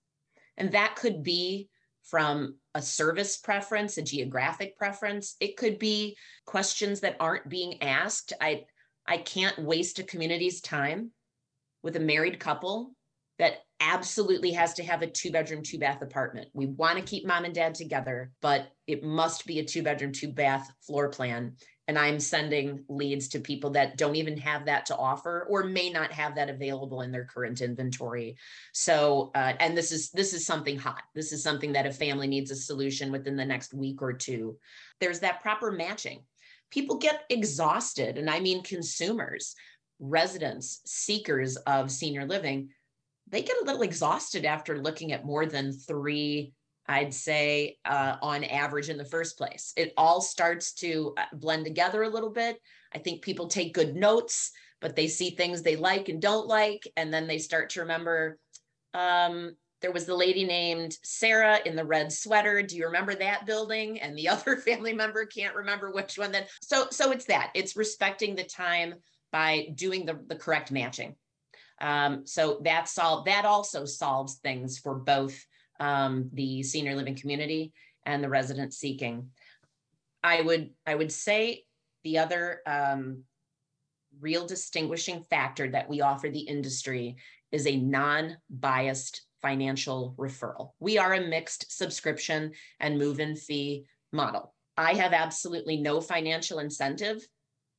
And 0.59 0.71
that 0.73 0.95
could 0.95 1.23
be 1.23 1.71
from 2.05 2.57
a 2.75 2.83
service 2.83 3.37
preference, 3.37 3.97
a 3.97 4.03
geographic 4.03 4.77
preference. 4.77 5.37
It 5.41 5.57
could 5.57 5.79
be 5.79 6.17
questions 6.45 7.01
that 7.01 7.17
aren't 7.21 7.49
being 7.49 7.83
asked. 7.83 8.33
I 8.41 8.65
I 9.07 9.19
can't 9.19 9.59
waste 9.59 9.99
a 9.99 10.03
community's 10.03 10.61
time 10.61 11.11
with 11.83 11.97
a 11.97 12.01
married 12.01 12.41
couple 12.41 12.95
that 13.39 13.59
absolutely 13.81 14.53
has 14.53 14.75
to 14.75 14.85
have 14.85 15.03
a 15.03 15.07
two 15.07 15.31
bedroom, 15.31 15.63
two 15.63 15.79
bath 15.79 16.01
apartment. 16.01 16.49
We 16.55 16.67
want 16.67 16.99
to 16.99 17.05
keep 17.05 17.27
mom 17.27 17.45
and 17.45 17.55
dad 17.55 17.75
together, 17.75 18.31
but 18.41 18.69
it 18.87 19.03
must 19.03 19.47
be 19.47 19.59
a 19.59 19.65
two 19.65 19.83
bedroom, 19.83 20.13
two 20.13 20.33
bath 20.33 20.73
floor 20.87 21.09
plan 21.09 21.57
and 21.87 21.99
I'm 21.99 22.19
sending 22.19 22.85
leads 22.89 23.29
to 23.29 23.41
people 23.41 23.71
that 23.71 23.99
don't 23.99 24.17
even 24.17 24.39
have 24.39 24.65
that 24.67 24.87
to 24.87 24.97
offer 24.97 25.47
or 25.51 25.65
may 25.65 25.91
not 25.91 26.13
have 26.13 26.35
that 26.37 26.49
available 26.49 27.03
in 27.03 27.13
their 27.13 27.25
current 27.25 27.61
inventory. 27.61 28.37
So, 28.73 29.31
uh, 29.35 29.53
and 29.61 29.77
this 29.77 29.93
is 29.93 30.11
this 30.11 30.33
is 30.33 30.47
something 30.47 30.79
hot. 30.79 31.03
This 31.15 31.33
is 31.33 31.43
something 31.43 31.73
that 31.73 31.87
a 31.87 31.93
family 31.93 32.27
needs 32.27 32.51
a 32.51 32.57
solution 32.57 33.13
within 33.13 33.37
the 33.37 33.45
next 33.45 33.75
week 33.75 34.01
or 34.01 34.13
two. 34.13 34.57
There's 35.01 35.21
that 35.21 35.43
proper 35.43 35.71
matching. 35.71 36.23
People 36.71 36.97
get 36.97 37.25
exhausted, 37.29 38.17
and 38.19 38.31
I 38.31 38.41
mean 38.41 38.63
consumers, 38.63 39.55
residents, 40.01 40.81
seekers 40.87 41.57
of 41.57 41.91
senior 41.91 42.25
living. 42.25 42.71
They 43.29 43.43
get 43.43 43.61
a 43.61 43.65
little 43.65 43.83
exhausted 43.83 44.45
after 44.45 44.79
looking 44.79 45.13
at 45.13 45.25
more 45.25 45.47
than 45.47 45.73
three 45.73 46.53
I'd 46.87 47.15
say 47.15 47.79
uh, 47.85 48.17
on 48.21 48.45
average 48.45 48.89
in 48.89 48.99
the 48.99 49.05
first 49.05 49.39
place. 49.39 49.73
It 49.77 49.93
all 49.97 50.21
starts 50.21 50.73
to 50.75 51.15
uh, 51.17 51.25
blend 51.33 51.65
together 51.65 52.03
a 52.03 52.09
little 52.09 52.31
bit. 52.31 52.59
I 52.95 52.99
think 52.99 53.23
people 53.23 53.47
take 53.47 53.75
good 53.75 53.97
notes, 53.97 54.53
but 54.81 54.95
they 54.95 55.09
see 55.09 55.31
things 55.31 55.63
they 55.63 55.77
like 55.77 56.09
and 56.09 56.21
don't 56.21 56.47
like. 56.47 56.87
And 56.97 57.13
then 57.13 57.27
they 57.27 57.39
start 57.39 57.71
to 57.71 57.81
remember 57.81 58.39
um, 58.93 59.57
there 59.81 59.93
was 59.93 60.07
the 60.07 60.15
lady 60.15 60.45
named 60.45 60.97
Sarah 61.03 61.59
in 61.65 61.77
the 61.77 61.85
red 61.85 62.13
sweater. 62.13 62.63
Do 62.63 62.77
you 62.77 62.87
remember 62.87 63.15
that 63.15 63.47
building? 63.47 64.01
And 64.01 64.17
the 64.17 64.29
other 64.31 64.57
family 64.57 64.93
member 64.93 65.27
can't 65.27 65.57
remember 65.57 65.91
which 65.91 66.19
one 66.19 66.33
then. 66.33 66.45
So, 66.63 66.87
so 66.91 67.11
it's 67.13 67.27
that 67.27 67.51
it's 67.55 67.77
respecting 67.77 68.35
the 68.35 68.45
time 68.45 68.95
by 69.33 69.69
doing 69.75 70.07
the, 70.07 70.19
the 70.27 70.37
correct 70.37 70.71
matching. 70.71 71.17
Um, 71.81 72.27
so 72.27 72.61
that's 72.63 72.99
all 72.99 73.25
that 73.25 73.45
also 73.45 73.85
solves 73.85 74.37
things 74.37 74.79
for 74.79 74.95
both 74.95 75.37
um, 75.85 76.31
the 76.33 76.63
senior 76.63 76.95
living 76.95 77.15
community 77.15 77.73
and 78.07 78.25
the 78.25 78.29
resident 78.29 78.73
seeking. 78.73 79.29
I 80.23 80.41
would 80.41 80.71
I 80.87 80.95
would 80.95 81.13
say 81.13 81.65
the 82.05 82.19
other 82.19 82.61
um, 82.67 83.25
real 84.19 84.47
distinguishing 84.47 85.23
factor 85.25 85.71
that 85.71 85.89
we 85.89 86.01
offer 86.01 86.31
the 86.31 86.41
industry 86.57 87.17
is 87.53 87.67
a 87.67 87.77
non-biased 87.77 89.23
financial 89.43 90.15
referral. 90.19 90.71
We 90.81 90.97
are 90.97 91.13
a 91.13 91.29
mixed 91.29 91.71
subscription 91.77 92.53
and 92.81 92.99
move-in 92.99 93.37
fee 93.37 93.85
model. 94.11 94.55
I 94.79 94.95
have 94.95 95.13
absolutely 95.13 95.77
no 95.77 96.01
financial 96.01 96.61
incentive 96.61 97.27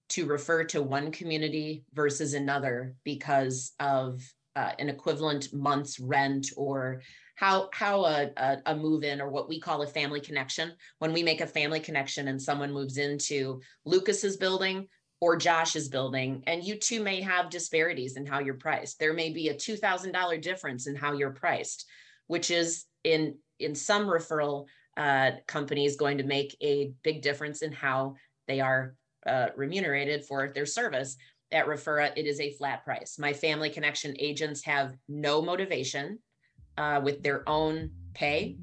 to 0.10 0.28
refer 0.28 0.64
to 0.66 0.84
one 0.84 1.12
community 1.12 1.84
versus 1.94 2.36
another 2.36 2.94
because 3.04 3.74
of 3.80 4.22
uh, 4.56 4.72
an 4.78 4.90
equivalent 4.90 5.52
month's 5.54 6.00
rent 6.00 6.52
or 6.56 7.02
how 7.36 7.70
how 7.74 8.06
a, 8.06 8.30
a, 8.38 8.58
a 8.68 8.76
move 8.76 9.04
in 9.04 9.22
or 9.22 9.30
what 9.30 9.50
we 9.50 9.60
call 9.60 9.82
a 9.82 9.88
family 9.88 10.22
connection. 10.22 10.74
When 11.00 11.14
we 11.14 11.24
make 11.24 11.42
a 11.42 11.48
family 11.48 11.80
connection 11.80 12.28
and 12.28 12.42
someone 12.42 12.74
moves 12.74 12.98
into 12.98 13.62
lucas's 13.86 14.38
building 14.38 14.88
or 15.22 15.38
josh's 15.38 15.88
building 15.88 16.44
and 16.48 16.64
you 16.64 16.78
two 16.78 17.02
may 17.02 17.22
have 17.22 17.50
disparities 17.50 18.18
in 18.18 18.26
how 18.26 18.40
you're 18.40 18.56
priced. 18.56 19.00
There 19.00 19.14
may 19.14 19.32
be 19.32 19.50
a 19.50 19.56
$2000 19.56 20.42
difference 20.42 20.88
in 20.88 20.96
how 20.96 21.14
you're 21.14 21.32
priced 21.32 21.86
which 22.28 22.52
is 22.52 22.86
in 23.04 23.36
in 23.60 23.76
some 23.76 24.06
referral 24.08 24.66
uh, 24.98 25.32
companies 25.48 25.96
going 25.96 26.18
to 26.18 26.24
make 26.24 26.56
a 26.62 26.92
big 27.04 27.22
difference 27.22 27.62
in 27.62 27.72
how 27.72 28.16
they 28.48 28.60
are 28.60 28.96
uh, 29.26 29.48
remunerated 29.56 30.26
for 30.26 30.52
their 30.54 30.66
service. 30.66 31.18
At 31.52 31.68
Referah, 31.68 32.12
it 32.16 32.26
is 32.26 32.40
a 32.40 32.52
flat 32.54 32.84
price. 32.84 33.18
My 33.20 33.32
family 33.34 33.70
connection 33.70 34.16
agents 34.20 34.64
have 34.66 34.96
no 35.08 35.42
motivation 35.42 36.20
uh, 36.78 37.02
with 37.04 37.24
their 37.24 37.48
own 37.48 37.90
pay, 38.14 38.58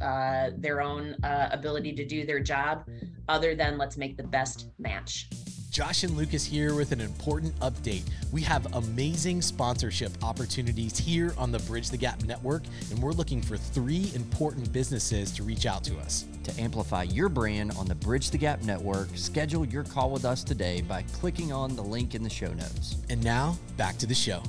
uh, 0.00 0.50
their 0.56 0.80
own 0.80 1.16
uh, 1.22 1.48
ability 1.52 1.92
to 1.94 2.04
do 2.04 2.24
their 2.24 2.40
job, 2.40 2.84
other 3.28 3.54
than 3.54 3.78
let's 3.78 3.96
make 3.96 4.16
the 4.16 4.22
best 4.22 4.68
match. 4.78 5.28
Josh 5.70 6.02
and 6.02 6.16
Lucas 6.16 6.44
here 6.44 6.74
with 6.74 6.92
an 6.92 7.00
important 7.00 7.54
update. 7.60 8.02
We 8.32 8.40
have 8.42 8.74
amazing 8.74 9.42
sponsorship 9.42 10.10
opportunities 10.24 10.98
here 10.98 11.34
on 11.36 11.52
the 11.52 11.58
Bridge 11.60 11.90
the 11.90 11.96
Gap 11.96 12.24
Network, 12.24 12.62
and 12.90 12.98
we're 13.00 13.12
looking 13.12 13.42
for 13.42 13.56
three 13.56 14.10
important 14.14 14.72
businesses 14.72 15.30
to 15.32 15.42
reach 15.42 15.66
out 15.66 15.84
to 15.84 15.98
us. 15.98 16.24
To 16.44 16.60
amplify 16.60 17.02
your 17.04 17.28
brand 17.28 17.72
on 17.78 17.86
the 17.86 17.94
Bridge 17.94 18.30
the 18.30 18.38
Gap 18.38 18.62
Network, 18.62 19.08
schedule 19.14 19.64
your 19.66 19.84
call 19.84 20.10
with 20.10 20.24
us 20.24 20.42
today 20.42 20.80
by 20.80 21.02
clicking 21.12 21.52
on 21.52 21.76
the 21.76 21.82
link 21.82 22.14
in 22.14 22.22
the 22.22 22.30
show 22.30 22.52
notes. 22.54 22.96
And 23.10 23.22
now, 23.22 23.56
back 23.76 23.98
to 23.98 24.06
the 24.06 24.14
show. 24.14 24.42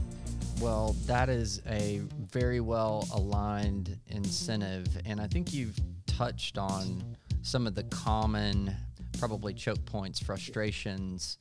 Well, 0.62 0.94
that 1.06 1.30
is 1.30 1.62
a 1.68 2.02
very 2.32 2.60
well 2.60 3.08
aligned 3.14 3.98
incentive. 4.08 4.88
And 5.06 5.22
I 5.22 5.28
think 5.28 5.54
you've 5.54 5.80
touched 6.06 6.58
on 6.58 7.16
some 7.44 7.66
of 7.66 7.76
the 7.76 7.84
common, 7.84 8.76
probably 9.20 9.54
choke 9.54 9.86
points, 9.86 10.20
frustrations. 10.20 11.38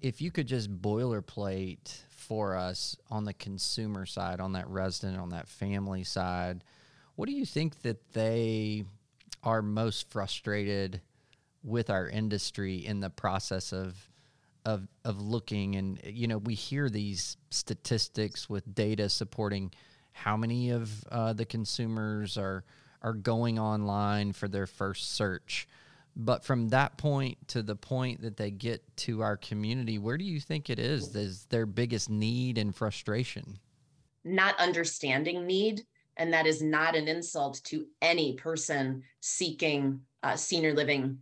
If 0.00 0.22
you 0.22 0.30
could 0.30 0.46
just 0.46 0.74
boilerplate 0.80 1.94
for 2.08 2.56
us 2.56 2.96
on 3.10 3.26
the 3.26 3.34
consumer 3.34 4.06
side, 4.06 4.40
on 4.40 4.52
that 4.52 4.66
resident, 4.68 5.20
on 5.20 5.28
that 5.30 5.46
family 5.46 6.02
side, 6.02 6.64
what 7.16 7.26
do 7.26 7.34
you 7.34 7.44
think 7.44 7.82
that 7.82 8.14
they 8.14 8.84
are 9.42 9.60
most 9.60 10.10
frustrated 10.10 11.02
with 11.62 11.90
our 11.90 12.08
industry 12.08 12.76
in 12.76 13.00
the 13.00 13.10
process 13.10 13.74
of 13.74 14.08
of 14.64 14.88
of 15.04 15.20
looking 15.20 15.76
and 15.76 16.00
you 16.04 16.26
know 16.26 16.38
we 16.38 16.54
hear 16.54 16.88
these 16.88 17.36
statistics 17.50 18.48
with 18.48 18.74
data 18.74 19.08
supporting 19.08 19.70
how 20.12 20.36
many 20.36 20.70
of 20.70 21.04
uh, 21.10 21.32
the 21.32 21.44
consumers 21.44 22.38
are 22.38 22.64
are 23.02 23.12
going 23.12 23.58
online 23.58 24.32
for 24.32 24.48
their 24.48 24.66
first 24.66 25.12
search. 25.12 25.68
But 26.16 26.44
from 26.44 26.68
that 26.68 26.96
point 26.96 27.48
to 27.48 27.62
the 27.62 27.76
point 27.76 28.22
that 28.22 28.36
they 28.36 28.50
get 28.50 28.82
to 28.98 29.20
our 29.20 29.36
community 29.36 29.98
where 29.98 30.16
do 30.16 30.24
you 30.24 30.40
think 30.40 30.70
it 30.70 30.78
is 30.78 31.14
is 31.14 31.44
their 31.46 31.66
biggest 31.66 32.08
need 32.08 32.56
and 32.56 32.74
frustration? 32.74 33.58
Not 34.24 34.58
understanding 34.58 35.46
need 35.46 35.82
and 36.16 36.32
that 36.32 36.46
is 36.46 36.62
not 36.62 36.94
an 36.94 37.08
insult 37.08 37.60
to 37.64 37.86
any 38.00 38.34
person 38.34 39.02
seeking 39.20 40.00
uh, 40.22 40.36
senior 40.36 40.72
living 40.72 41.18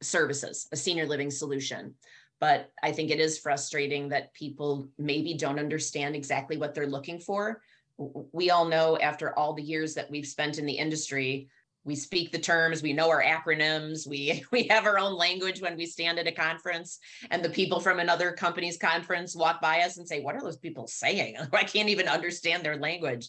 services 0.00 0.68
a 0.70 0.76
senior 0.76 1.06
living 1.06 1.30
solution 1.30 1.92
but 2.40 2.70
I 2.82 2.92
think 2.92 3.10
it 3.10 3.20
is 3.20 3.38
frustrating 3.38 4.08
that 4.10 4.32
people 4.34 4.88
maybe 4.98 5.34
don't 5.34 5.58
understand 5.58 6.14
exactly 6.14 6.56
what 6.56 6.74
they're 6.74 6.86
looking 6.86 7.18
for. 7.18 7.60
We 7.96 8.50
all 8.50 8.64
know 8.64 8.96
after 8.98 9.36
all 9.36 9.54
the 9.54 9.62
years 9.62 9.94
that 9.94 10.10
we've 10.10 10.26
spent 10.26 10.58
in 10.58 10.66
the 10.66 10.78
industry, 10.78 11.48
we 11.84 11.96
speak 11.96 12.30
the 12.30 12.38
terms 12.38 12.82
we 12.82 12.92
know 12.92 13.08
our 13.08 13.22
acronyms 13.22 14.06
we 14.06 14.44
we 14.52 14.64
have 14.64 14.84
our 14.84 14.98
own 14.98 15.14
language 15.14 15.60
when 15.60 15.76
we 15.76 15.86
stand 15.86 16.18
at 16.18 16.26
a 16.26 16.32
conference 16.32 16.98
and 17.30 17.42
the 17.42 17.48
people 17.48 17.80
from 17.80 17.98
another 17.98 18.32
company's 18.32 18.76
conference 18.76 19.34
walk 19.34 19.60
by 19.60 19.80
us 19.80 19.96
and 19.96 20.06
say 20.06 20.20
what 20.20 20.34
are 20.34 20.42
those 20.42 20.58
people 20.58 20.86
saying? 20.86 21.36
I 21.52 21.64
can't 21.64 21.88
even 21.88 22.06
understand 22.06 22.62
their 22.62 22.76
language. 22.76 23.28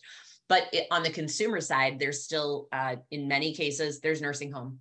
But 0.49 0.67
it, 0.73 0.87
on 0.91 1.03
the 1.03 1.09
consumer 1.09 1.61
side 1.61 1.99
there's 1.99 2.23
still 2.23 2.67
uh, 2.71 2.97
in 3.11 3.27
many 3.27 3.53
cases 3.53 4.01
there's 4.01 4.21
nursing 4.21 4.51
home. 4.51 4.79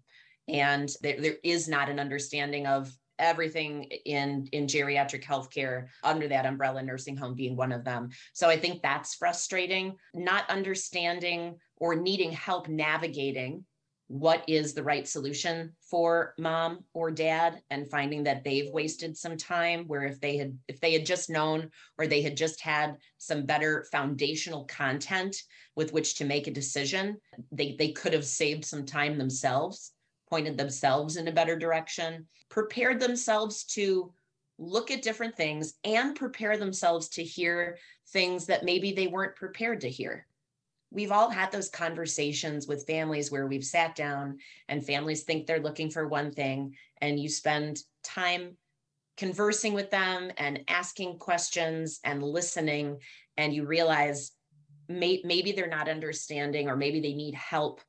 And 0.48 0.90
there, 1.02 1.20
there 1.20 1.36
is 1.44 1.68
not 1.68 1.90
an 1.90 2.00
understanding 2.00 2.66
of 2.66 2.90
everything 3.18 3.84
in 4.04 4.48
in 4.52 4.66
geriatric 4.66 5.24
healthcare 5.24 5.86
under 6.04 6.28
that 6.28 6.46
umbrella 6.46 6.82
nursing 6.82 7.16
home 7.16 7.34
being 7.34 7.56
one 7.56 7.72
of 7.72 7.84
them. 7.84 8.10
So 8.32 8.48
i 8.48 8.56
think 8.56 8.82
that's 8.82 9.14
frustrating. 9.14 9.96
Not 10.14 10.48
understanding 10.50 11.56
or 11.76 11.94
needing 11.94 12.32
help 12.32 12.68
navigating 12.68 13.64
what 14.08 14.42
is 14.48 14.72
the 14.72 14.82
right 14.82 15.06
solution 15.06 15.70
for 15.82 16.34
mom 16.38 16.82
or 16.94 17.10
dad 17.10 17.60
and 17.70 17.90
finding 17.90 18.22
that 18.24 18.42
they've 18.42 18.72
wasted 18.72 19.16
some 19.16 19.36
time 19.36 19.84
where 19.86 20.04
if 20.04 20.18
they 20.20 20.38
had 20.38 20.58
if 20.66 20.80
they 20.80 20.94
had 20.94 21.04
just 21.04 21.28
known 21.28 21.70
or 21.98 22.06
they 22.06 22.22
had 22.22 22.36
just 22.36 22.60
had 22.62 22.96
some 23.18 23.44
better 23.44 23.86
foundational 23.92 24.64
content 24.64 25.36
with 25.76 25.92
which 25.92 26.16
to 26.16 26.24
make 26.24 26.46
a 26.46 26.50
decision 26.50 27.18
they 27.52 27.76
they 27.78 27.92
could 27.92 28.14
have 28.14 28.24
saved 28.24 28.64
some 28.64 28.86
time 28.86 29.18
themselves 29.18 29.92
pointed 30.28 30.56
themselves 30.56 31.16
in 31.16 31.28
a 31.28 31.32
better 31.32 31.56
direction 31.56 32.26
prepared 32.48 33.00
themselves 33.00 33.64
to 33.64 34.12
look 34.58 34.90
at 34.90 35.02
different 35.02 35.36
things 35.36 35.74
and 35.84 36.16
prepare 36.16 36.56
themselves 36.56 37.08
to 37.08 37.22
hear 37.22 37.78
things 38.08 38.46
that 38.46 38.64
maybe 38.64 38.92
they 38.92 39.06
weren't 39.06 39.36
prepared 39.36 39.80
to 39.80 39.88
hear. 39.88 40.26
We've 40.90 41.12
all 41.12 41.30
had 41.30 41.52
those 41.52 41.68
conversations 41.68 42.66
with 42.66 42.86
families 42.86 43.30
where 43.30 43.46
we've 43.46 43.64
sat 43.64 43.94
down 43.94 44.38
and 44.68 44.84
families 44.84 45.22
think 45.22 45.46
they're 45.46 45.60
looking 45.60 45.90
for 45.90 46.08
one 46.08 46.32
thing 46.32 46.74
and 47.00 47.20
you 47.20 47.28
spend 47.28 47.82
time 48.02 48.56
conversing 49.16 49.74
with 49.74 49.90
them 49.90 50.30
and 50.38 50.64
asking 50.68 51.18
questions 51.18 52.00
and 52.04 52.22
listening 52.22 52.98
and 53.36 53.52
you 53.52 53.66
realize 53.66 54.32
may, 54.88 55.20
maybe 55.24 55.52
they're 55.52 55.68
not 55.68 55.88
understanding 55.88 56.68
or 56.68 56.76
maybe 56.76 57.00
they 57.00 57.12
need 57.12 57.34
help 57.34 57.80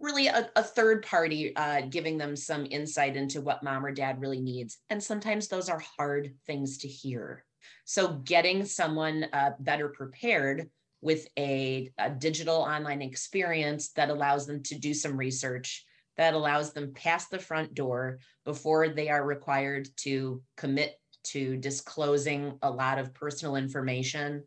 really 0.00 0.26
a, 0.26 0.50
a 0.56 0.62
third 0.62 1.04
party 1.04 1.54
uh, 1.56 1.82
giving 1.82 2.18
them 2.18 2.36
some 2.36 2.66
insight 2.70 3.16
into 3.16 3.40
what 3.40 3.62
mom 3.62 3.84
or 3.84 3.92
dad 3.92 4.20
really 4.20 4.40
needs 4.40 4.78
and 4.90 5.02
sometimes 5.02 5.48
those 5.48 5.68
are 5.68 5.82
hard 5.98 6.34
things 6.46 6.78
to 6.78 6.88
hear. 6.88 7.44
So 7.84 8.14
getting 8.24 8.64
someone 8.64 9.26
uh, 9.32 9.50
better 9.58 9.88
prepared 9.88 10.70
with 11.00 11.26
a, 11.38 11.90
a 11.98 12.10
digital 12.10 12.56
online 12.56 13.02
experience 13.02 13.90
that 13.92 14.10
allows 14.10 14.46
them 14.46 14.62
to 14.62 14.78
do 14.78 14.94
some 14.94 15.16
research 15.16 15.84
that 16.16 16.34
allows 16.34 16.72
them 16.72 16.92
past 16.94 17.30
the 17.30 17.38
front 17.38 17.74
door 17.74 18.18
before 18.44 18.88
they 18.88 19.08
are 19.08 19.24
required 19.24 19.88
to 19.96 20.42
commit 20.56 20.98
to 21.24 21.56
disclosing 21.56 22.58
a 22.62 22.70
lot 22.70 22.98
of 22.98 23.14
personal 23.14 23.56
information 23.56 24.42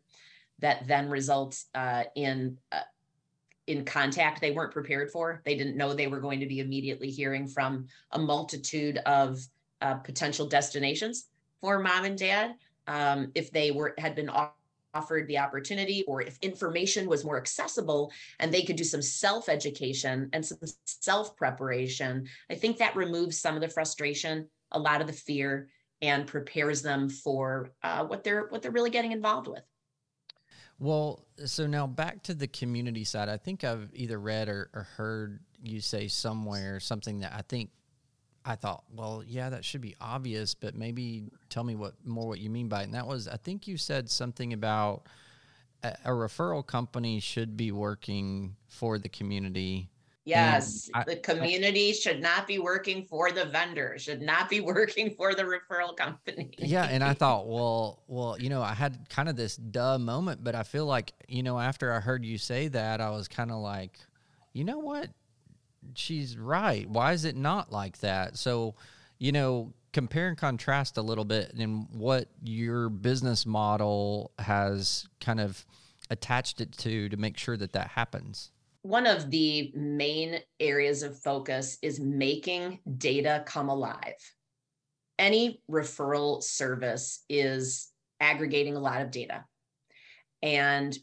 that 0.60 0.86
then 0.86 1.08
results 1.08 1.66
uh, 1.74 2.04
in 2.14 2.56
uh, 2.72 2.80
in 3.66 3.84
contact 3.84 4.40
they 4.40 4.52
weren't 4.52 4.72
prepared 4.72 5.10
for. 5.10 5.42
They 5.44 5.56
didn't 5.56 5.76
know 5.76 5.92
they 5.92 6.06
were 6.06 6.20
going 6.20 6.40
to 6.40 6.46
be 6.46 6.60
immediately 6.60 7.10
hearing 7.10 7.46
from 7.48 7.86
a 8.12 8.18
multitude 8.18 8.98
of 9.06 9.40
uh, 9.80 9.94
potential 9.94 10.46
destinations 10.46 11.28
for 11.60 11.78
mom 11.78 12.04
and 12.04 12.18
dad 12.18 12.54
um, 12.86 13.30
if 13.34 13.50
they 13.50 13.70
were 13.70 13.94
had 13.98 14.14
been 14.14 14.30
offered 14.94 15.28
the 15.28 15.38
opportunity 15.38 16.04
or 16.06 16.22
if 16.22 16.38
information 16.40 17.08
was 17.08 17.24
more 17.24 17.36
accessible 17.36 18.10
and 18.40 18.52
they 18.52 18.62
could 18.62 18.76
do 18.76 18.84
some 18.84 19.02
self 19.02 19.48
education 19.48 20.28
and 20.32 20.44
some 20.44 20.58
self 20.84 21.36
preparation 21.36 22.26
i 22.50 22.54
think 22.54 22.78
that 22.78 22.96
removes 22.96 23.38
some 23.38 23.54
of 23.54 23.60
the 23.60 23.68
frustration 23.68 24.48
a 24.72 24.78
lot 24.78 25.00
of 25.00 25.06
the 25.06 25.12
fear 25.12 25.68
and 26.02 26.26
prepares 26.26 26.82
them 26.82 27.08
for 27.08 27.70
uh, 27.82 28.04
what 28.04 28.24
they're 28.24 28.46
what 28.48 28.62
they're 28.62 28.70
really 28.70 28.90
getting 28.90 29.12
involved 29.12 29.48
with 29.48 29.62
well 30.78 31.24
so 31.44 31.66
now 31.66 31.86
back 31.86 32.22
to 32.22 32.34
the 32.34 32.46
community 32.46 33.04
side 33.04 33.28
i 33.28 33.36
think 33.36 33.64
i've 33.64 33.90
either 33.94 34.18
read 34.18 34.48
or, 34.48 34.70
or 34.74 34.82
heard 34.96 35.40
you 35.62 35.80
say 35.80 36.08
somewhere 36.08 36.80
something 36.80 37.20
that 37.20 37.32
i 37.34 37.42
think 37.42 37.70
I 38.46 38.54
thought, 38.54 38.84
well, 38.94 39.24
yeah, 39.26 39.50
that 39.50 39.64
should 39.64 39.80
be 39.80 39.96
obvious, 40.00 40.54
but 40.54 40.76
maybe 40.76 41.24
tell 41.50 41.64
me 41.64 41.74
what 41.74 41.94
more 42.04 42.28
what 42.28 42.38
you 42.38 42.48
mean 42.48 42.68
by 42.68 42.82
it. 42.82 42.84
And 42.84 42.94
that 42.94 43.06
was, 43.06 43.26
I 43.26 43.36
think 43.36 43.66
you 43.66 43.76
said 43.76 44.08
something 44.08 44.52
about 44.52 45.02
a, 45.82 45.96
a 46.04 46.10
referral 46.10 46.64
company 46.64 47.18
should 47.18 47.56
be 47.56 47.72
working 47.72 48.54
for 48.68 48.98
the 48.98 49.08
community. 49.08 49.90
Yes, 50.26 50.90
I, 50.92 51.04
the 51.04 51.16
community 51.16 51.90
I, 51.90 51.92
should 51.92 52.20
not 52.20 52.46
be 52.46 52.58
working 52.58 53.04
for 53.04 53.30
the 53.30 53.46
vendor, 53.46 53.96
should 53.98 54.20
not 54.20 54.50
be 54.50 54.60
working 54.72 55.14
for 55.14 55.34
the 55.34 55.44
referral 55.44 55.96
company. 55.96 56.50
yeah, 56.58 56.84
and 56.84 57.02
I 57.02 57.14
thought, 57.14 57.46
well, 57.48 58.02
well, 58.08 58.36
you 58.38 58.50
know, 58.50 58.60
I 58.60 58.74
had 58.74 59.08
kind 59.08 59.28
of 59.28 59.36
this 59.36 59.56
duh 59.56 59.98
moment, 59.98 60.44
but 60.44 60.54
I 60.54 60.64
feel 60.64 60.84
like, 60.84 61.12
you 61.28 61.42
know, 61.42 61.58
after 61.58 61.92
I 61.92 62.00
heard 62.00 62.24
you 62.24 62.36
say 62.36 62.68
that, 62.68 63.00
I 63.00 63.10
was 63.10 63.28
kind 63.28 63.50
of 63.50 63.58
like, 63.58 63.98
you 64.52 64.64
know 64.64 64.80
what? 64.80 65.08
she's 65.94 66.36
right. 66.36 66.88
Why 66.88 67.12
is 67.12 67.24
it 67.24 67.36
not 67.36 67.72
like 67.72 67.98
that? 67.98 68.36
So, 68.36 68.74
you 69.18 69.32
know, 69.32 69.72
compare 69.92 70.28
and 70.28 70.36
contrast 70.36 70.96
a 70.96 71.02
little 71.02 71.24
bit 71.24 71.52
in 71.56 71.86
what 71.92 72.28
your 72.42 72.88
business 72.88 73.46
model 73.46 74.32
has 74.38 75.06
kind 75.20 75.40
of 75.40 75.64
attached 76.10 76.60
it 76.60 76.72
to 76.72 77.08
to 77.08 77.16
make 77.16 77.36
sure 77.38 77.56
that 77.56 77.72
that 77.72 77.88
happens. 77.88 78.50
One 78.86 79.08
of 79.08 79.32
the 79.32 79.72
main 79.74 80.38
areas 80.60 81.02
of 81.02 81.20
focus 81.20 81.76
is 81.82 81.98
making 81.98 82.78
data 82.98 83.42
come 83.44 83.68
alive. 83.68 84.14
Any 85.18 85.60
referral 85.68 86.40
service 86.40 87.24
is 87.28 87.90
aggregating 88.20 88.76
a 88.76 88.80
lot 88.80 89.02
of 89.02 89.10
data 89.10 89.44
and 90.40 90.96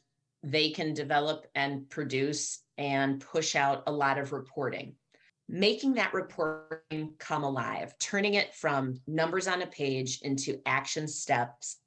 they 0.43 0.69
can 0.69 0.93
develop 0.93 1.46
and 1.56 1.89
produce 1.89 2.62
and 2.78 3.19
push 3.19 3.54
out 3.54 3.84
a 3.86 3.91
lot 3.91 4.17
of 4.17 4.32
reporting. 4.32 4.96
Making 5.50 5.96
that 5.96 6.13
reporting 6.13 7.15
come 7.19 7.43
alive, 7.43 7.93
turning 8.00 8.36
it 8.36 8.54
from 8.54 9.02
numbers 9.08 9.50
on 9.50 9.62
a 9.62 9.67
page 9.67 10.22
into 10.22 10.62
action 10.65 11.06
steps 11.06 11.82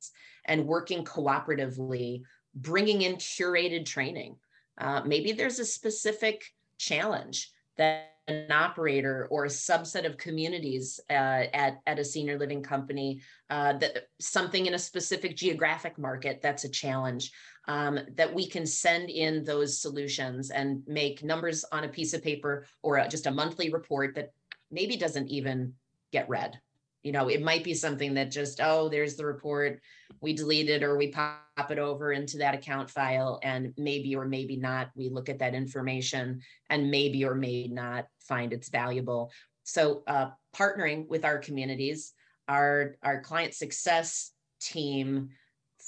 and 0.45 0.67
working 0.67 1.07
cooperatively, 1.07 2.21
bringing 2.55 3.01
in 3.01 3.17
curated 3.17 3.87
training. 3.87 4.37
Uh, 4.79 5.03
maybe 5.05 5.33
there's 5.33 5.59
a 5.59 5.65
specific 5.65 6.45
challenge 6.79 7.51
that 7.77 8.13
an 8.29 8.51
operator 8.51 9.29
or 9.31 9.45
a 9.45 9.49
subset 9.49 10.05
of 10.05 10.17
communities 10.17 10.99
uh, 11.11 11.13
at, 11.13 11.81
at 11.87 11.99
a 11.99 12.05
senior 12.05 12.39
living 12.39 12.63
company 12.63 13.21
uh, 13.51 13.73
that 13.75 14.09
something 14.19 14.67
in 14.67 14.75
a 14.75 14.79
specific 14.79 15.37
geographic 15.37 15.97
market 15.97 16.41
that's 16.43 16.65
a 16.65 16.69
challenge 16.69 17.31
um, 17.69 18.01
that 18.15 18.33
we 18.33 18.47
can 18.47 18.67
send 18.67 19.11
in 19.11 19.45
those 19.45 19.81
solutions 19.81 20.51
and 20.51 20.83
make 20.89 21.23
numbers 21.23 21.65
on 21.71 21.85
a 21.85 21.89
piece 21.89 22.15
of 22.15 22.23
paper 22.23 22.67
or 22.83 22.97
a, 22.97 23.09
just 23.09 23.27
a 23.27 23.31
monthly 23.31 23.71
report 23.71 24.15
that 24.17 24.33
maybe 24.73 24.97
doesn't 24.97 25.29
even 25.29 25.73
get 26.11 26.29
read. 26.29 26.59
You 27.07 27.13
know, 27.13 27.29
it 27.29 27.41
might 27.41 27.63
be 27.63 27.73
something 27.73 28.15
that 28.15 28.33
just, 28.33 28.61
oh, 28.61 28.89
there's 28.89 29.15
the 29.15 29.25
report, 29.25 29.81
we 30.21 30.33
delete 30.33 30.69
it 30.69 30.83
or 30.83 30.97
we 30.97 31.13
pop 31.13 31.71
it 31.71 31.79
over 31.79 32.13
into 32.13 32.39
that 32.39 32.57
account 32.57 32.91
file, 32.91 33.39
and 33.45 33.73
maybe 33.77 34.17
or 34.17 34.27
maybe 34.27 34.57
not, 34.57 34.91
we 34.97 35.09
look 35.09 35.29
at 35.29 35.39
that 35.39 35.55
information 35.55 36.41
and 36.69 36.91
maybe 36.91 37.25
or 37.25 37.37
may 37.37 37.69
not 37.69 38.07
find 38.19 38.53
it's 38.53 38.71
valuable. 38.71 39.31
So, 39.63 40.03
uh, 40.09 40.31
partnering 40.57 41.07
with 41.07 41.25
our 41.25 41.39
communities, 41.39 42.13
our 42.49 42.97
our 43.05 43.21
client 43.21 43.55
success 43.55 44.33
team 44.61 45.29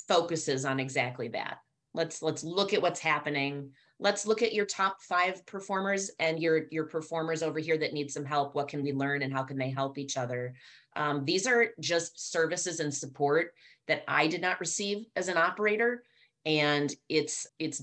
focuses 0.07 0.65
on 0.65 0.79
exactly 0.79 1.29
that 1.29 1.59
let's 1.95 2.23
let's 2.23 2.45
look 2.45 2.73
at 2.73 2.83
what's 2.83 3.01
happening 3.01 3.71
let's 4.01 4.27
look 4.27 4.43
at 4.43 4.53
your 4.53 4.67
top 4.67 5.03
five 5.03 5.45
performers 5.47 6.11
and 6.19 6.41
your 6.41 6.67
your 6.71 6.85
performers 6.85 7.43
over 7.43 7.59
here 7.59 7.77
that 7.79 7.93
need 7.93 8.11
some 8.11 8.25
help. 8.25 8.55
What 8.55 8.69
can 8.69 8.83
we 8.83 8.93
learn 8.93 9.23
and 9.23 9.33
how 9.33 9.43
can 9.43 9.59
they 9.59 9.71
help 9.71 9.99
each 9.99 10.17
other? 10.17 10.55
Um, 10.97 11.25
these 11.25 11.47
are 11.47 11.69
just 11.81 12.33
services 12.33 12.81
and 12.81 12.93
support 12.93 13.53
that 13.87 14.05
i 14.07 14.27
did 14.27 14.43
not 14.43 14.61
receive 14.61 15.07
as 15.17 15.29
an 15.29 15.37
operator. 15.37 16.05
And 16.45 16.95
it's 17.09 17.47
it's 17.59 17.83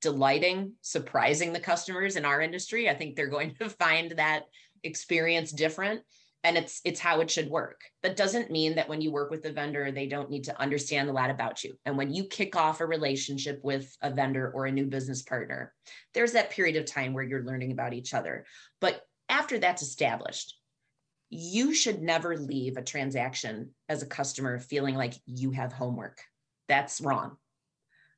delighting 0.00 0.72
surprising 0.80 1.52
the 1.52 1.60
customers 1.60 2.16
in 2.16 2.24
our 2.24 2.40
industry. 2.40 2.88
I 2.88 2.94
think 2.94 3.16
they're 3.16 3.26
going 3.26 3.54
to 3.60 3.68
find 3.68 4.12
that 4.16 4.44
experience 4.84 5.50
different 5.50 6.02
and 6.44 6.56
it's 6.56 6.80
it's 6.84 7.00
how 7.00 7.20
it 7.20 7.30
should 7.30 7.50
work. 7.50 7.80
That 8.02 8.16
doesn't 8.16 8.50
mean 8.50 8.76
that 8.76 8.88
when 8.88 9.00
you 9.00 9.10
work 9.10 9.30
with 9.30 9.44
a 9.44 9.52
vendor 9.52 9.90
they 9.90 10.06
don't 10.06 10.30
need 10.30 10.44
to 10.44 10.60
understand 10.60 11.08
a 11.08 11.12
lot 11.12 11.30
about 11.30 11.64
you. 11.64 11.74
And 11.84 11.96
when 11.96 12.12
you 12.12 12.24
kick 12.24 12.56
off 12.56 12.80
a 12.80 12.86
relationship 12.86 13.60
with 13.62 13.94
a 14.02 14.10
vendor 14.10 14.50
or 14.50 14.66
a 14.66 14.72
new 14.72 14.86
business 14.86 15.22
partner 15.22 15.74
there's 16.14 16.32
that 16.32 16.50
period 16.50 16.76
of 16.76 16.84
time 16.84 17.12
where 17.12 17.24
you're 17.24 17.44
learning 17.44 17.72
about 17.72 17.92
each 17.92 18.14
other. 18.14 18.46
But 18.80 19.02
after 19.28 19.58
that's 19.58 19.82
established 19.82 20.54
you 21.30 21.74
should 21.74 22.00
never 22.00 22.38
leave 22.38 22.78
a 22.78 22.82
transaction 22.82 23.70
as 23.88 24.02
a 24.02 24.06
customer 24.06 24.58
feeling 24.58 24.94
like 24.94 25.12
you 25.26 25.50
have 25.50 25.74
homework. 25.74 26.22
That's 26.68 27.02
wrong. 27.02 27.36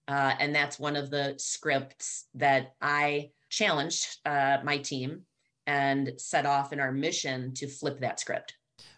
Uh, 0.07 0.35
and 0.39 0.55
that's 0.55 0.79
one 0.79 0.95
of 0.97 1.11
the 1.11 1.35
scripts 1.39 2.27
that 2.35 2.75
i 2.81 3.31
challenged 3.49 4.19
uh, 4.25 4.59
my 4.65 4.79
team 4.79 5.23
and 5.67 6.13
set 6.17 6.47
off 6.47 6.73
in 6.73 6.81
our 6.81 6.93
mission 6.93 7.53
to 7.55 7.69
flip 7.69 8.01
that 8.01 8.21
script. 8.21 8.55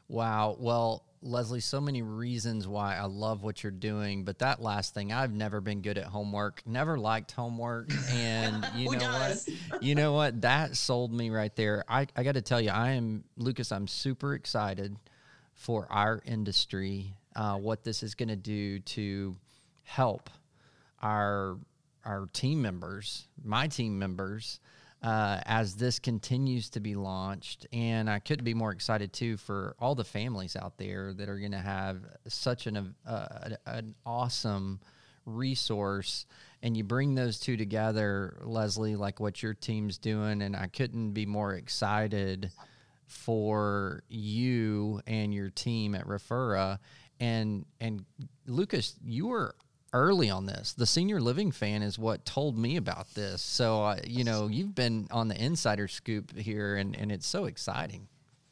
Wow. 0.08 0.56
Well, 0.58 1.04
Lesley, 1.22 1.60
so 1.60 1.80
many 1.80 2.02
reasons 2.02 2.66
why 2.66 2.96
I 2.96 3.04
love 3.04 3.42
what 3.42 3.62
you're 3.62 3.70
doing, 3.70 4.24
but 4.24 4.40
that 4.40 4.60
last 4.60 4.92
thing, 4.92 5.12
I've 5.12 5.32
never 5.32 5.60
been 5.60 5.80
good 5.80 5.96
at 5.96 6.04
homework, 6.06 6.62
never 6.66 6.98
liked 6.98 7.32
homework. 7.32 7.90
And 8.12 8.66
you 8.74 8.90
know 8.90 8.98
does? 8.98 9.48
what? 9.70 9.82
You 9.82 9.94
know 9.94 10.12
what? 10.12 10.40
That 10.42 10.76
sold 10.76 11.12
me 11.12 11.30
right 11.30 11.54
there. 11.54 11.84
I, 11.88 12.06
I 12.16 12.24
got 12.24 12.34
to 12.34 12.42
tell 12.42 12.60
you, 12.60 12.70
I 12.70 12.90
am, 12.90 13.24
Lucas, 13.36 13.72
I'm 13.72 13.86
super 13.86 14.34
excited 14.34 14.96
for 15.54 15.86
our 15.90 16.20
industry, 16.24 17.14
uh, 17.36 17.56
what 17.56 17.84
this 17.84 18.02
is 18.02 18.14
going 18.14 18.28
to 18.28 18.36
do 18.36 18.80
to 18.80 19.36
help 19.84 20.28
our 21.00 21.56
our 22.04 22.26
team 22.32 22.60
members, 22.60 23.28
my 23.44 23.68
team 23.68 23.96
members, 23.98 24.58
uh, 25.02 25.40
as 25.46 25.74
this 25.74 25.98
continues 25.98 26.70
to 26.70 26.80
be 26.80 26.94
launched. 26.94 27.66
And 27.72 28.08
I 28.08 28.20
couldn't 28.20 28.44
be 28.44 28.54
more 28.54 28.70
excited 28.70 29.12
too 29.12 29.36
for 29.36 29.74
all 29.80 29.94
the 29.94 30.04
families 30.04 30.56
out 30.56 30.78
there 30.78 31.12
that 31.14 31.28
are 31.28 31.38
going 31.38 31.52
to 31.52 31.58
have 31.58 31.98
such 32.28 32.66
an, 32.66 32.94
uh, 33.06 33.50
an 33.66 33.94
awesome 34.06 34.80
resource. 35.26 36.26
And 36.62 36.76
you 36.76 36.84
bring 36.84 37.14
those 37.14 37.40
two 37.40 37.56
together, 37.56 38.38
Lesley, 38.44 38.94
like 38.94 39.18
what 39.18 39.42
your 39.42 39.54
team's 39.54 39.98
doing. 39.98 40.42
And 40.42 40.54
I 40.54 40.68
couldn't 40.68 41.12
be 41.12 41.26
more 41.26 41.54
excited 41.54 42.50
for 43.06 44.04
you 44.08 45.00
and 45.06 45.34
your 45.34 45.50
team 45.50 45.96
at 45.96 46.06
Referah. 46.06 46.78
And, 47.18 47.66
and 47.80 48.04
Lucas, 48.46 48.94
you 49.04 49.26
were 49.26 49.56
early 49.92 50.30
on 50.30 50.46
this. 50.46 50.72
The 50.72 50.86
senior 50.86 51.20
living 51.20 51.52
fan 51.52 51.82
is 51.82 51.98
what 51.98 52.24
told 52.24 52.56
me 52.56 52.76
about 52.76 53.14
this. 53.14 53.42
So, 53.42 53.84
uh, 53.84 53.96
you 54.06 54.24
know, 54.24 54.48
you've 54.48 54.74
been 54.74 55.08
on 55.10 55.28
the 55.28 55.42
insider 55.42 55.88
scoop 55.88 56.36
here, 56.36 56.76
and, 56.76 56.96
and 56.96 57.12
it's 57.12 57.26
so 57.26 57.44
exciting. 57.44 58.08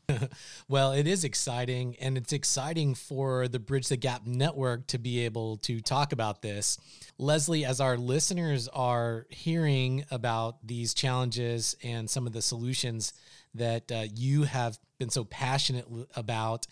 well, 0.68 0.92
it 0.92 1.06
is 1.06 1.24
exciting, 1.24 1.96
and 2.00 2.16
it's 2.16 2.32
exciting 2.32 2.94
for 2.94 3.48
the 3.48 3.58
Bridge 3.58 3.88
the 3.88 3.96
Gap 3.96 4.26
network 4.26 4.86
to 4.88 4.98
be 4.98 5.24
able 5.24 5.58
to 5.58 5.80
talk 5.80 6.12
about 6.12 6.42
this. 6.42 6.78
Lesley, 7.18 7.64
as 7.64 7.80
our 7.80 7.96
listeners 7.96 8.68
are 8.68 9.26
hearing 9.30 10.04
about 10.10 10.66
these 10.66 10.94
challenges 10.94 11.76
and 11.82 12.08
some 12.08 12.26
of 12.26 12.32
the 12.32 12.42
solutions 12.42 13.12
that 13.54 13.90
uh, 13.90 14.04
you 14.14 14.44
have 14.44 14.78
been 14.98 15.10
so 15.10 15.24
passionate 15.24 15.86
about 16.14 16.66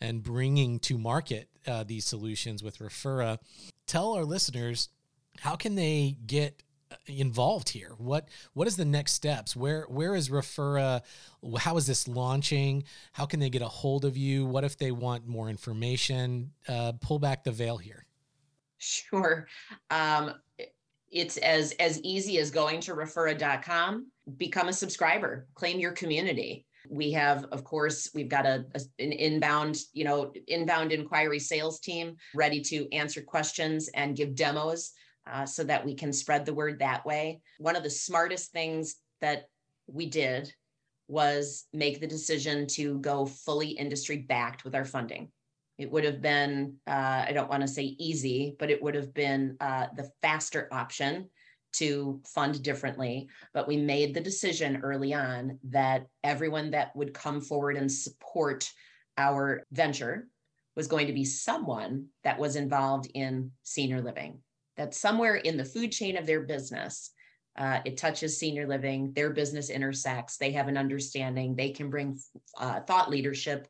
and 0.00 0.22
bringing 0.22 0.78
to 0.80 0.98
market 0.98 1.48
uh, 1.66 1.84
these 1.84 2.04
solutions 2.04 2.62
with 2.62 2.78
Referah, 2.78 3.38
tell 3.86 4.14
our 4.14 4.24
listeners 4.24 4.88
how 5.40 5.56
can 5.56 5.74
they 5.74 6.16
get 6.26 6.62
uh, 6.90 6.96
involved 7.06 7.68
here? 7.68 7.92
What 7.98 8.28
what 8.52 8.68
is 8.68 8.76
the 8.76 8.84
next 8.84 9.12
steps? 9.12 9.56
Where 9.56 9.82
where 9.88 10.14
is 10.14 10.28
referah? 10.28 11.02
How 11.58 11.76
is 11.76 11.86
this 11.86 12.08
launching? 12.08 12.84
How 13.12 13.26
can 13.26 13.40
they 13.40 13.50
get 13.50 13.62
a 13.62 13.68
hold 13.68 14.04
of 14.04 14.16
you? 14.16 14.46
What 14.46 14.64
if 14.64 14.78
they 14.78 14.92
want 14.92 15.26
more 15.26 15.48
information? 15.48 16.52
Uh, 16.68 16.92
pull 17.00 17.18
back 17.18 17.44
the 17.44 17.52
veil 17.52 17.76
here. 17.76 18.06
Sure. 18.78 19.46
Um, 19.90 20.34
it's 21.10 21.36
as 21.38 21.72
as 21.78 22.00
easy 22.02 22.38
as 22.38 22.50
going 22.50 22.80
to 22.80 22.94
referah.com 22.94 24.10
become 24.36 24.68
a 24.68 24.72
subscriber 24.72 25.46
claim 25.54 25.78
your 25.78 25.92
community 25.92 26.66
we 26.88 27.12
have, 27.12 27.44
of 27.52 27.64
course, 27.64 28.10
we've 28.14 28.28
got 28.28 28.46
a, 28.46 28.64
a, 28.74 28.80
an 28.98 29.12
inbound, 29.12 29.78
you 29.92 30.04
know, 30.04 30.32
inbound 30.48 30.92
inquiry 30.92 31.38
sales 31.38 31.80
team 31.80 32.16
ready 32.34 32.60
to 32.62 32.88
answer 32.92 33.22
questions 33.22 33.88
and 33.94 34.16
give 34.16 34.34
demos 34.34 34.92
uh, 35.30 35.46
so 35.46 35.64
that 35.64 35.84
we 35.84 35.94
can 35.94 36.12
spread 36.12 36.44
the 36.44 36.54
word 36.54 36.78
that 36.78 37.04
way. 37.06 37.40
One 37.58 37.76
of 37.76 37.82
the 37.82 37.90
smartest 37.90 38.52
things 38.52 38.96
that 39.20 39.48
we 39.86 40.06
did 40.06 40.52
was 41.08 41.66
make 41.72 42.00
the 42.00 42.06
decision 42.06 42.66
to 42.66 42.98
go 42.98 43.26
fully 43.26 43.68
industry 43.68 44.18
backed 44.18 44.64
with 44.64 44.74
our 44.74 44.84
funding. 44.84 45.30
It 45.76 45.90
would 45.90 46.04
have 46.04 46.22
been, 46.22 46.76
uh, 46.86 47.24
I 47.26 47.32
don't 47.32 47.50
want 47.50 47.62
to 47.62 47.68
say 47.68 47.82
easy, 47.98 48.54
but 48.58 48.70
it 48.70 48.82
would 48.82 48.94
have 48.94 49.12
been 49.12 49.56
uh, 49.60 49.88
the 49.96 50.08
faster 50.22 50.68
option 50.70 51.28
to 51.74 52.20
fund 52.26 52.62
differently. 52.62 53.28
But 53.52 53.68
we 53.68 53.76
made 53.76 54.14
the 54.14 54.20
decision 54.20 54.80
early 54.82 55.14
on 55.14 55.58
that 55.70 56.06
everyone 56.22 56.70
that 56.72 56.94
would 56.96 57.14
come 57.14 57.40
forward 57.40 57.76
and 57.76 57.90
support 57.90 58.70
our 59.16 59.64
venture 59.72 60.28
was 60.76 60.86
going 60.86 61.06
to 61.06 61.12
be 61.12 61.24
someone 61.24 62.06
that 62.24 62.38
was 62.38 62.56
involved 62.56 63.08
in 63.14 63.52
senior 63.62 64.00
living, 64.00 64.40
that 64.76 64.94
somewhere 64.94 65.36
in 65.36 65.56
the 65.56 65.64
food 65.64 65.92
chain 65.92 66.16
of 66.16 66.26
their 66.26 66.40
business, 66.40 67.10
uh, 67.56 67.78
it 67.84 67.96
touches 67.96 68.38
senior 68.38 68.66
living, 68.66 69.12
their 69.12 69.30
business 69.30 69.70
intersects, 69.70 70.36
they 70.36 70.50
have 70.50 70.66
an 70.66 70.76
understanding, 70.76 71.54
they 71.54 71.70
can 71.70 71.90
bring 71.90 72.18
uh, 72.58 72.80
thought 72.80 73.08
leadership 73.08 73.68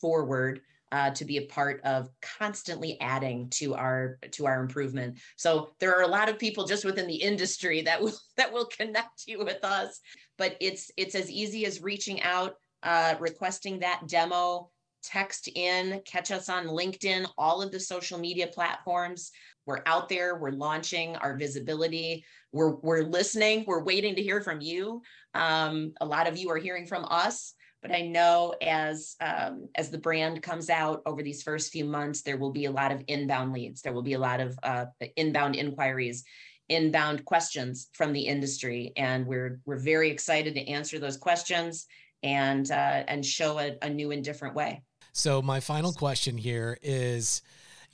forward 0.00 0.60
uh, 0.92 1.10
to 1.10 1.24
be 1.24 1.38
a 1.38 1.46
part 1.46 1.80
of 1.84 2.08
constantly 2.38 2.98
adding 3.00 3.48
to 3.50 3.74
our 3.74 4.18
to 4.32 4.46
our 4.46 4.60
improvement. 4.60 5.18
So 5.36 5.70
there 5.80 5.96
are 5.96 6.02
a 6.02 6.08
lot 6.08 6.28
of 6.28 6.38
people 6.38 6.66
just 6.66 6.84
within 6.84 7.06
the 7.06 7.16
industry 7.16 7.82
that 7.82 8.00
will 8.00 8.14
that 8.36 8.52
will 8.52 8.66
connect 8.66 9.26
you 9.26 9.38
with 9.38 9.64
us. 9.64 10.00
But 10.38 10.56
it's 10.60 10.90
it's 10.96 11.14
as 11.14 11.30
easy 11.30 11.66
as 11.66 11.82
reaching 11.82 12.22
out, 12.22 12.56
uh, 12.82 13.14
requesting 13.18 13.80
that 13.80 14.02
demo, 14.06 14.70
text 15.02 15.48
in, 15.54 16.00
catch 16.04 16.30
us 16.30 16.48
on 16.48 16.66
LinkedIn, 16.66 17.26
all 17.38 17.62
of 17.62 17.70
the 17.72 17.80
social 17.80 18.18
media 18.18 18.46
platforms. 18.48 19.30
We're 19.64 19.82
out 19.86 20.08
there, 20.08 20.36
we're 20.36 20.50
launching 20.50 21.16
our 21.16 21.36
visibility, 21.36 22.24
we're, 22.52 22.76
we're 22.76 23.02
listening, 23.02 23.64
we're 23.66 23.82
waiting 23.82 24.14
to 24.14 24.22
hear 24.22 24.40
from 24.40 24.60
you. 24.60 25.02
Um, 25.34 25.92
a 26.00 26.06
lot 26.06 26.28
of 26.28 26.36
you 26.36 26.50
are 26.50 26.56
hearing 26.56 26.86
from 26.86 27.04
us. 27.04 27.54
But 27.82 27.92
I 27.92 28.02
know 28.02 28.54
as 28.60 29.16
um, 29.20 29.68
as 29.74 29.90
the 29.90 29.98
brand 29.98 30.42
comes 30.42 30.70
out 30.70 31.02
over 31.06 31.22
these 31.22 31.42
first 31.42 31.70
few 31.70 31.84
months, 31.84 32.22
there 32.22 32.36
will 32.36 32.52
be 32.52 32.64
a 32.64 32.70
lot 32.70 32.92
of 32.92 33.02
inbound 33.06 33.52
leads. 33.52 33.82
There 33.82 33.92
will 33.92 34.02
be 34.02 34.14
a 34.14 34.18
lot 34.18 34.40
of 34.40 34.58
uh, 34.62 34.86
inbound 35.16 35.56
inquiries, 35.56 36.24
inbound 36.68 37.24
questions 37.24 37.88
from 37.92 38.12
the 38.12 38.26
industry, 38.26 38.92
and 38.96 39.26
we're 39.26 39.60
we're 39.66 39.78
very 39.78 40.10
excited 40.10 40.54
to 40.54 40.68
answer 40.68 40.98
those 40.98 41.16
questions 41.16 41.86
and 42.22 42.70
uh, 42.70 43.04
and 43.08 43.24
show 43.24 43.58
a, 43.58 43.76
a 43.82 43.90
new 43.90 44.10
and 44.10 44.24
different 44.24 44.54
way. 44.54 44.82
So 45.12 45.40
my 45.40 45.60
final 45.60 45.92
question 45.92 46.36
here 46.36 46.78
is 46.82 47.42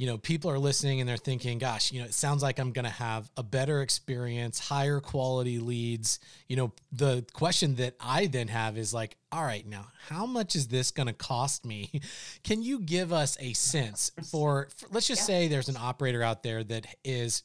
you 0.03 0.09
know, 0.09 0.19
people 0.19 0.51
are 0.51 0.59
listening 0.59 0.99
and 0.99 1.09
they're 1.09 1.17
thinking, 1.17 1.59
gosh, 1.59 1.93
you 1.93 2.01
know, 2.01 2.07
it 2.07 2.13
sounds 2.13 2.43
like 2.43 2.59
I'm 2.59 2.73
going 2.73 2.87
to 2.87 2.91
have 2.91 3.31
a 3.37 3.45
better 3.45 3.83
experience, 3.83 4.59
higher 4.59 4.99
quality 4.99 5.61
leads. 5.61 6.19
You 6.49 6.57
know, 6.57 6.73
the 6.91 7.25
question 7.35 7.77
that 7.77 7.95
I 8.01 8.27
then 8.27 8.49
have 8.49 8.77
is 8.77 8.93
like, 8.93 9.17
all 9.31 9.45
right, 9.45 9.65
now, 9.65 9.87
how 10.09 10.27
much 10.27 10.57
is 10.57 10.67
this 10.67 10.91
going 10.91 11.07
to 11.07 11.13
cost 11.13 11.65
me? 11.65 12.01
Can 12.43 12.65
you 12.65 12.81
give 12.81 13.13
us 13.13 13.37
a 13.39 13.53
sense 13.53 14.11
for, 14.29 14.67
for 14.75 14.89
let's 14.91 15.07
just 15.07 15.21
yeah. 15.21 15.27
say 15.27 15.47
there's 15.47 15.69
an 15.69 15.79
operator 15.79 16.21
out 16.21 16.43
there 16.43 16.65
that 16.65 16.85
is 17.05 17.45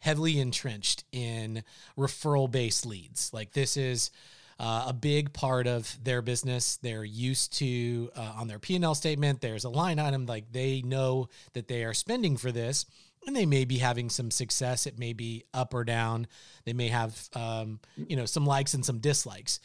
heavily 0.00 0.38
entrenched 0.38 1.04
in 1.10 1.64
referral 1.96 2.50
based 2.50 2.84
leads. 2.84 3.32
Like 3.32 3.54
this 3.54 3.78
is, 3.78 4.10
uh, 4.58 4.86
a 4.88 4.92
big 4.92 5.32
part 5.32 5.66
of 5.66 5.96
their 6.02 6.22
business. 6.22 6.76
They're 6.76 7.04
used 7.04 7.52
to 7.54 8.10
uh, 8.16 8.34
on 8.36 8.48
their 8.48 8.58
P 8.58 8.76
and 8.76 8.84
L 8.84 8.94
statement. 8.94 9.40
There's 9.40 9.64
a 9.64 9.70
line 9.70 9.98
item 9.98 10.26
like 10.26 10.52
they 10.52 10.82
know 10.82 11.28
that 11.52 11.68
they 11.68 11.84
are 11.84 11.94
spending 11.94 12.36
for 12.36 12.52
this, 12.52 12.86
and 13.26 13.34
they 13.34 13.46
may 13.46 13.64
be 13.64 13.78
having 13.78 14.10
some 14.10 14.30
success. 14.30 14.86
It 14.86 14.98
may 14.98 15.12
be 15.12 15.44
up 15.52 15.74
or 15.74 15.84
down. 15.84 16.26
They 16.64 16.72
may 16.72 16.88
have 16.88 17.28
um, 17.34 17.80
you 17.96 18.16
know 18.16 18.26
some 18.26 18.46
likes 18.46 18.74
and 18.74 18.84
some 18.84 18.98
dislikes. 18.98 19.60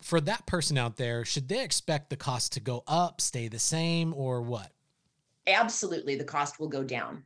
For 0.00 0.20
that 0.20 0.46
person 0.46 0.78
out 0.78 0.96
there, 0.96 1.24
should 1.24 1.48
they 1.48 1.62
expect 1.62 2.08
the 2.08 2.16
cost 2.16 2.52
to 2.52 2.60
go 2.60 2.84
up, 2.86 3.20
stay 3.20 3.48
the 3.48 3.58
same, 3.58 4.14
or 4.14 4.40
what? 4.40 4.70
Absolutely, 5.46 6.14
the 6.14 6.24
cost 6.24 6.60
will 6.60 6.68
go 6.68 6.84
down. 6.84 7.24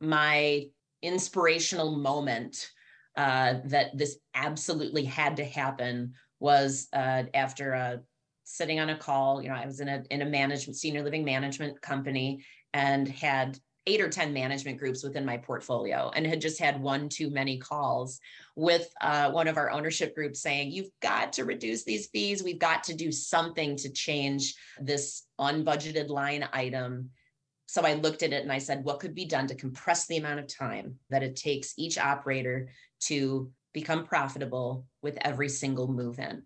My 0.00 0.68
inspirational 1.02 1.96
moment 1.96 2.70
uh, 3.16 3.54
that 3.64 3.96
this 3.96 4.18
absolutely 4.34 5.04
had 5.04 5.36
to 5.36 5.44
happen 5.44 6.14
was 6.40 6.88
uh, 6.92 7.24
after 7.34 7.74
uh, 7.74 7.96
sitting 8.44 8.80
on 8.80 8.90
a 8.90 8.96
call. 8.96 9.42
You 9.42 9.48
know, 9.48 9.54
I 9.54 9.66
was 9.66 9.80
in 9.80 9.88
a 9.88 10.02
in 10.10 10.22
a 10.22 10.26
management 10.26 10.76
senior 10.76 11.02
living 11.02 11.24
management 11.24 11.80
company 11.80 12.44
and 12.72 13.06
had 13.08 13.58
eight 13.86 14.00
or 14.00 14.08
10 14.08 14.32
management 14.32 14.78
groups 14.78 15.02
within 15.02 15.24
my 15.24 15.36
portfolio 15.36 16.10
and 16.14 16.26
had 16.26 16.40
just 16.40 16.60
had 16.60 16.80
one 16.80 17.08
too 17.08 17.30
many 17.30 17.58
calls 17.58 18.20
with 18.54 18.92
uh, 19.00 19.30
one 19.30 19.48
of 19.48 19.56
our 19.56 19.70
ownership 19.70 20.14
groups 20.14 20.40
saying, 20.40 20.70
You've 20.70 20.90
got 21.00 21.32
to 21.34 21.44
reduce 21.44 21.84
these 21.84 22.06
fees. 22.06 22.44
We've 22.44 22.58
got 22.58 22.84
to 22.84 22.94
do 22.94 23.10
something 23.10 23.76
to 23.76 23.90
change 23.90 24.54
this 24.80 25.24
unbudgeted 25.40 26.08
line 26.08 26.48
item. 26.52 27.10
So 27.66 27.82
I 27.82 27.94
looked 27.94 28.22
at 28.22 28.32
it 28.32 28.42
and 28.42 28.52
I 28.52 28.58
said, 28.58 28.84
What 28.84 29.00
could 29.00 29.14
be 29.14 29.24
done 29.24 29.48
to 29.48 29.54
compress 29.54 30.06
the 30.06 30.18
amount 30.18 30.40
of 30.40 30.46
time 30.46 30.98
that 31.10 31.24
it 31.24 31.36
takes 31.36 31.74
each 31.76 31.98
operator 31.98 32.68
to 33.06 33.50
become 33.72 34.04
profitable 34.04 34.86
with 35.02 35.18
every 35.22 35.48
single 35.48 35.88
move 35.88 36.18
in. 36.18 36.42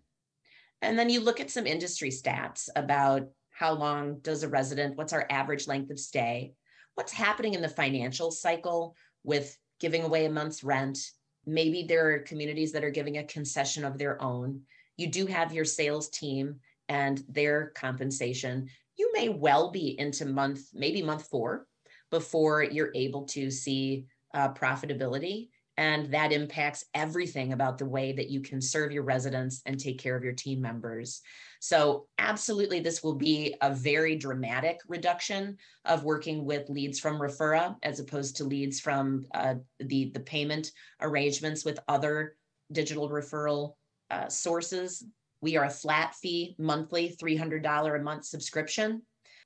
And 0.81 0.97
then 0.97 1.09
you 1.09 1.21
look 1.21 1.39
at 1.39 1.51
some 1.51 1.67
industry 1.67 2.09
stats 2.09 2.69
about 2.75 3.27
how 3.49 3.73
long 3.73 4.19
does 4.19 4.43
a 4.43 4.47
resident, 4.47 4.95
what's 4.95 5.13
our 5.13 5.25
average 5.29 5.67
length 5.67 5.89
of 5.89 5.99
stay, 5.99 6.53
what's 6.95 7.11
happening 7.11 7.53
in 7.53 7.61
the 7.61 7.69
financial 7.69 8.31
cycle 8.31 8.95
with 9.23 9.57
giving 9.79 10.03
away 10.03 10.25
a 10.25 10.29
month's 10.29 10.63
rent. 10.63 10.99
Maybe 11.45 11.83
there 11.83 12.13
are 12.13 12.19
communities 12.19 12.71
that 12.73 12.83
are 12.83 12.91
giving 12.91 13.17
a 13.17 13.23
concession 13.23 13.83
of 13.83 13.97
their 13.97 14.21
own. 14.21 14.61
you 14.97 15.07
do 15.07 15.27
have 15.27 15.53
your 15.53 15.65
sales 15.65 16.09
team 16.09 16.55
and 16.89 17.23
their 17.29 17.71
compensation. 17.75 18.67
You 18.97 19.11
may 19.13 19.29
well 19.29 19.69
be 19.71 19.99
into 19.99 20.25
month, 20.25 20.61
maybe 20.73 21.03
month 21.03 21.27
four, 21.27 21.67
before 22.09 22.63
you're 22.63 22.91
able 22.95 23.25
to 23.25 23.51
see 23.51 24.05
uh, 24.33 24.53
profitability. 24.53 25.49
And 25.77 26.11
that 26.11 26.31
impacts 26.31 26.83
everything 26.95 27.53
about 27.53 27.77
the 27.77 27.85
way 27.85 28.11
that 28.11 28.29
you 28.29 28.41
can 28.41 28.61
serve 28.61 28.91
your 28.91 29.03
residents 29.03 29.61
and 29.65 29.79
take 29.79 29.99
care 29.99 30.15
of 30.15 30.23
your 30.23 30.33
team 30.33 30.59
members. 30.59 31.21
So, 31.59 32.07
absolutely, 32.17 32.79
this 32.79 33.03
will 33.03 33.15
be 33.15 33.55
a 33.61 33.73
very 33.73 34.15
dramatic 34.15 34.79
reduction 34.87 35.57
of 35.85 36.03
working 36.03 36.45
with 36.45 36.69
leads 36.69 36.99
from 36.99 37.19
Referah 37.19 37.75
as 37.83 37.99
opposed 37.99 38.37
to 38.37 38.43
leads 38.43 38.79
from 38.79 39.25
uh, 39.33 39.55
the, 39.79 40.11
the 40.13 40.19
payment 40.19 40.71
arrangements 41.01 41.63
with 41.63 41.79
other 41.87 42.35
digital 42.71 43.09
referral 43.09 43.73
uh, 44.09 44.29
sources. 44.29 45.03
We 45.41 45.57
are 45.57 45.65
a 45.65 45.69
flat 45.69 46.15
fee 46.15 46.55
monthly, 46.57 47.15
$300 47.21 47.99
a 47.99 48.03
month 48.03 48.25
subscription 48.25 49.03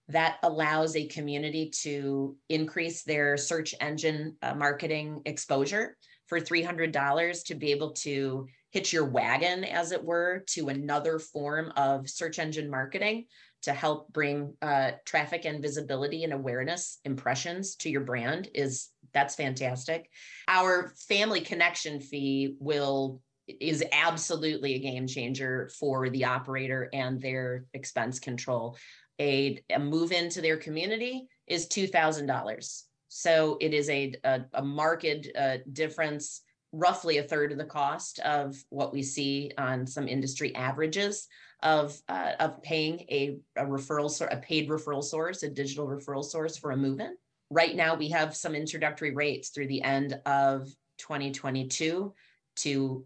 that 0.08 0.38
allows 0.44 0.96
a 0.96 1.08
community 1.08 1.70
to 1.70 2.36
increase 2.50 3.04
their 3.04 3.38
search 3.38 3.74
engine 3.80 4.36
uh, 4.42 4.54
marketing 4.54 5.22
exposure 5.26 5.98
for 6.32 6.40
$300 6.40 7.44
to 7.44 7.56
be 7.56 7.72
able 7.72 7.92
to 7.92 8.48
hitch 8.70 8.94
your 8.94 9.04
wagon, 9.04 9.66
as 9.66 9.92
it 9.92 10.02
were, 10.02 10.46
to 10.48 10.70
another 10.70 11.20
form 11.20 11.74
of 11.76 12.10
search 12.10 12.40
engine 12.40 12.70
marketing 12.70 13.26
to 13.64 13.74
help 13.74 14.14
bring 14.14 14.54
uh, 14.62 14.92
traffic 15.04 15.44
and 15.44 15.62
visibility 15.62 16.24
and 16.24 16.32
awareness 16.32 17.00
impressions 17.04 17.76
to 17.76 17.90
your 17.90 18.00
brand 18.00 18.48
is 18.56 18.92
that's 19.14 19.36
fantastic. 19.36 20.10
Our 20.48 20.94
family 21.10 21.42
connection 21.42 22.00
fee 22.00 22.56
will 22.62 23.20
is 23.48 23.84
absolutely 23.92 24.76
a 24.76 24.80
game 24.80 25.08
changer 25.08 25.70
for 25.78 26.10
the 26.10 26.24
operator 26.24 26.88
and 26.94 27.22
their 27.22 27.66
expense 27.74 28.22
control. 28.22 28.78
A, 29.20 29.62
a 29.70 29.80
move 29.80 30.14
into 30.14 30.40
their 30.40 30.56
community 30.56 31.28
is 31.46 31.68
$2000 31.68 32.84
so 33.14 33.58
it 33.60 33.74
is 33.74 33.90
a, 33.90 34.14
a, 34.24 34.40
a 34.54 34.64
marked 34.64 35.28
uh, 35.38 35.58
difference 35.74 36.44
roughly 36.72 37.18
a 37.18 37.24
third 37.24 37.52
of 37.52 37.58
the 37.58 37.66
cost 37.66 38.20
of 38.20 38.56
what 38.70 38.94
we 38.94 39.04
see 39.04 39.52
on 39.58 39.86
some 39.86 40.08
industry 40.08 40.56
averages 40.56 41.28
of 41.62 42.00
uh, 42.08 42.32
of 42.40 42.64
paying 42.64 43.02
a, 43.12 43.36
a 43.58 43.66
referral 43.66 44.10
a 44.32 44.38
paid 44.38 44.70
referral 44.70 45.04
source, 45.04 45.44
a 45.44 45.50
digital 45.50 45.86
referral 45.86 46.24
source 46.24 46.56
for 46.56 46.72
a 46.72 46.78
move-in. 46.78 47.14
Right 47.50 47.76
now, 47.76 47.96
we 47.96 48.08
have 48.12 48.34
some 48.34 48.56
introductory 48.56 49.14
rates 49.14 49.50
through 49.50 49.68
the 49.68 49.84
end 49.84 50.18
of 50.26 50.70
2022 51.00 52.14
to 52.56 53.06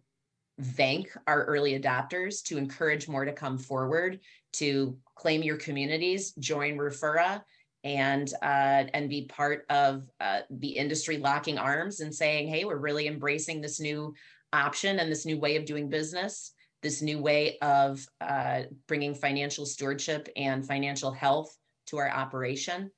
thank 0.62 1.10
our 1.26 1.46
early 1.46 1.80
adopters, 1.80 2.44
to 2.44 2.60
encourage 2.60 3.08
more 3.08 3.26
to 3.26 3.34
come 3.34 3.58
forward, 3.58 4.20
to 4.54 4.96
claim 5.15 5.41
your 5.41 5.58
communities, 5.58 6.32
join 6.34 6.78
Referah, 6.78 7.41
and 7.86 8.34
uh, 8.41 8.84
and 8.93 9.10
be 9.10 9.26
part 9.26 9.65
of 9.69 10.10
uh, 10.19 10.39
the 10.50 10.69
industry 10.69 11.17
locking 11.17 11.60
arms 11.60 12.02
and 12.02 12.13
saying, 12.13 12.48
hey, 12.48 12.65
we're 12.65 12.78
really 12.78 13.08
embracing 13.08 13.62
this 13.62 13.80
new 13.80 14.13
option 14.52 15.00
and 15.00 15.10
this 15.10 15.26
new 15.26 15.39
way 15.39 15.56
of 15.56 15.65
doing 15.65 15.88
business, 15.88 16.52
this 16.82 17.04
new 17.04 17.21
way 17.21 17.60
of 17.62 18.06
uh, 18.19 18.63
bringing 18.88 19.13
financial 19.13 19.67
stewardship 19.67 20.28
and 20.36 20.67
financial 20.67 21.12
health 21.12 21.56
to 21.86 21.98
our 21.98 22.10
operation. 22.10 22.89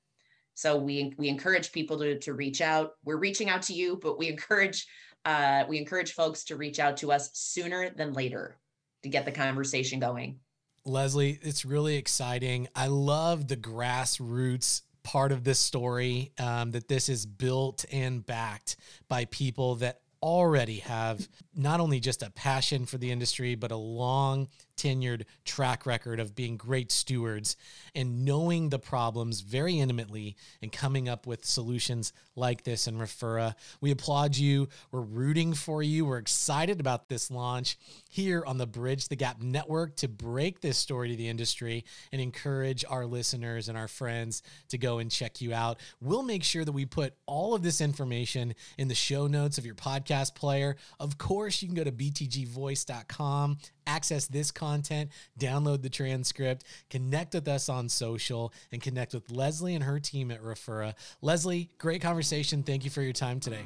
So 0.54 0.78
we 0.78 1.14
we 1.18 1.28
encourage 1.28 1.74
people 1.74 2.00
to 2.00 2.18
to 2.20 2.34
reach 2.34 2.62
out. 2.62 2.92
We're 3.04 3.18
reaching 3.18 3.50
out 3.50 3.64
to 3.64 3.74
you, 3.74 4.00
but 4.02 4.18
we 4.18 4.30
encourage 4.30 4.88
uh, 5.26 5.66
we 5.68 5.78
encourage 5.80 6.14
folks 6.14 6.46
to 6.46 6.56
reach 6.56 6.80
out 6.80 6.96
to 6.98 7.12
us 7.12 7.30
sooner 7.34 7.90
than 7.90 8.14
later 8.14 8.58
to 9.04 9.10
get 9.10 9.26
the 9.26 9.32
conversation 9.34 10.00
going. 10.00 10.40
Lesley, 10.88 11.38
it's 11.42 11.66
really 11.66 11.98
exciting. 11.98 12.68
I 12.76 12.88
love 12.88 13.48
the 13.48 13.58
grassroots 13.58 14.84
part 15.04 15.32
of 15.32 15.44
this 15.44 15.60
story 15.60 16.32
um, 16.40 16.72
that 16.72 16.88
this 16.88 17.10
is 17.10 17.26
built 17.26 17.86
and 17.92 18.26
backed 18.26 18.78
by 19.08 19.26
people 19.26 19.76
that 19.76 20.02
already 20.22 20.78
have 20.80 21.28
not 21.56 21.80
only 21.80 22.00
just 22.00 22.24
a 22.24 22.32
passion 22.32 22.86
for 22.86 22.98
the 22.98 23.12
industry, 23.12 23.56
but 23.56 23.72
a 23.72 23.78
long 23.78 24.48
tenured 24.78 25.24
track 25.44 25.86
record 25.86 26.20
of 26.20 26.36
being 26.36 26.56
great 26.56 26.92
stewards 26.92 27.58
and 27.96 28.24
knowing 28.24 28.70
the 28.70 28.80
problems 28.80 29.42
very 29.42 29.80
intimately 29.80 30.36
and 30.62 30.72
coming 30.72 31.10
up 31.10 31.28
with 31.28 31.44
solutions 31.44 32.14
like 32.36 32.64
this 32.64 32.88
in 32.88 32.98
Referah. 32.98 33.56
We 33.82 33.92
applaud 33.92 34.38
you. 34.38 34.70
We're 34.92 35.02
rooting 35.02 35.54
for 35.54 35.82
you. 35.82 36.06
We're 36.06 36.20
excited 36.20 36.80
about 36.80 37.10
this 37.10 37.32
launch 37.32 37.78
here 38.10 38.44
on 38.46 38.58
the 38.58 38.68
Bridge 38.68 39.08
the 39.08 39.16
Gap 39.16 39.42
Network 39.42 39.96
to 39.98 40.08
break 40.08 40.62
this 40.62 40.78
story 40.78 41.10
to 41.10 41.16
the 41.16 41.28
industry 41.28 41.84
and 42.12 42.22
encourage 42.22 42.86
our 42.88 43.06
listeners 43.06 43.70
and 43.70 43.78
our 43.78 43.88
friends 43.88 44.44
to 44.70 44.78
go 44.78 45.00
and 45.00 45.10
check 45.10 45.42
you 45.42 45.54
out. 45.54 45.80
We'll 46.00 46.24
make 46.24 46.44
sure 46.44 46.64
that 46.64 46.72
we 46.72 46.86
put 46.86 47.16
all 47.26 47.56
of 47.56 47.64
this 47.64 47.82
information 47.82 48.54
in 48.78 48.88
the 48.88 48.96
show 48.96 49.28
notes 49.28 49.58
of 49.58 49.66
your 49.66 49.76
podcast 49.76 50.36
player. 50.36 50.76
Of 51.00 51.18
course, 51.18 51.62
you 51.62 51.68
can 51.68 51.76
go 51.76 51.84
to 51.84 51.92
btgvoice.com 51.92 53.58
access 53.88 54.28
this 54.28 54.52
content, 54.52 55.10
download 55.40 55.82
the 55.82 55.90
transcript, 55.90 56.66
connect 56.90 57.34
with 57.34 57.48
us 57.48 57.70
on 57.70 57.90
social, 57.90 58.54
and 58.72 58.82
connect 58.82 59.14
with 59.14 59.32
Lesley 59.32 59.74
and 59.76 59.84
her 59.84 60.00
team 60.00 60.30
at 60.32 60.44
Referah. 60.44 60.94
Lesley, 61.22 61.70
great 61.78 62.02
conversation. 62.02 62.64
Thank 62.64 62.84
you 62.84 62.92
for 62.92 63.02
your 63.02 63.14
time 63.14 63.40
today. 63.40 63.66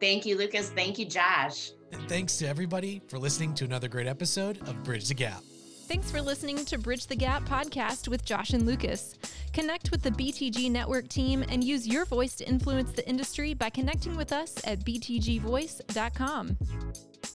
Thank 0.00 0.24
you, 0.26 0.36
Lucas. 0.36 0.70
Thank 0.70 0.98
you, 0.98 1.04
Josh. 1.04 1.72
And 1.92 2.08
thanks 2.08 2.38
to 2.38 2.46
everybody 2.46 3.02
for 3.08 3.18
listening 3.18 3.54
to 3.54 3.64
another 3.64 3.88
great 3.88 4.06
episode 4.06 4.58
of 4.68 4.82
Bridge 4.82 5.08
the 5.08 5.14
Gap. 5.14 5.42
Thanks 5.90 6.10
for 6.10 6.22
listening 6.22 6.64
to 6.66 6.78
Bridge 6.78 7.08
the 7.08 7.16
Gap 7.16 7.42
podcast 7.48 8.06
with 8.06 8.24
Josh 8.24 8.50
and 8.50 8.64
Lucas. 8.64 9.16
Connect 9.52 9.90
with 9.90 10.02
the 10.02 10.12
BTG 10.12 10.70
Network 10.70 11.08
team 11.08 11.44
and 11.48 11.64
use 11.64 11.86
your 11.86 12.04
voice 12.04 12.36
to 12.36 12.48
influence 12.48 12.92
the 12.92 13.06
industry 13.08 13.54
by 13.54 13.70
connecting 13.70 14.16
with 14.16 14.32
us 14.32 14.54
at 14.64 14.78
btgvoice.com. 14.84 16.56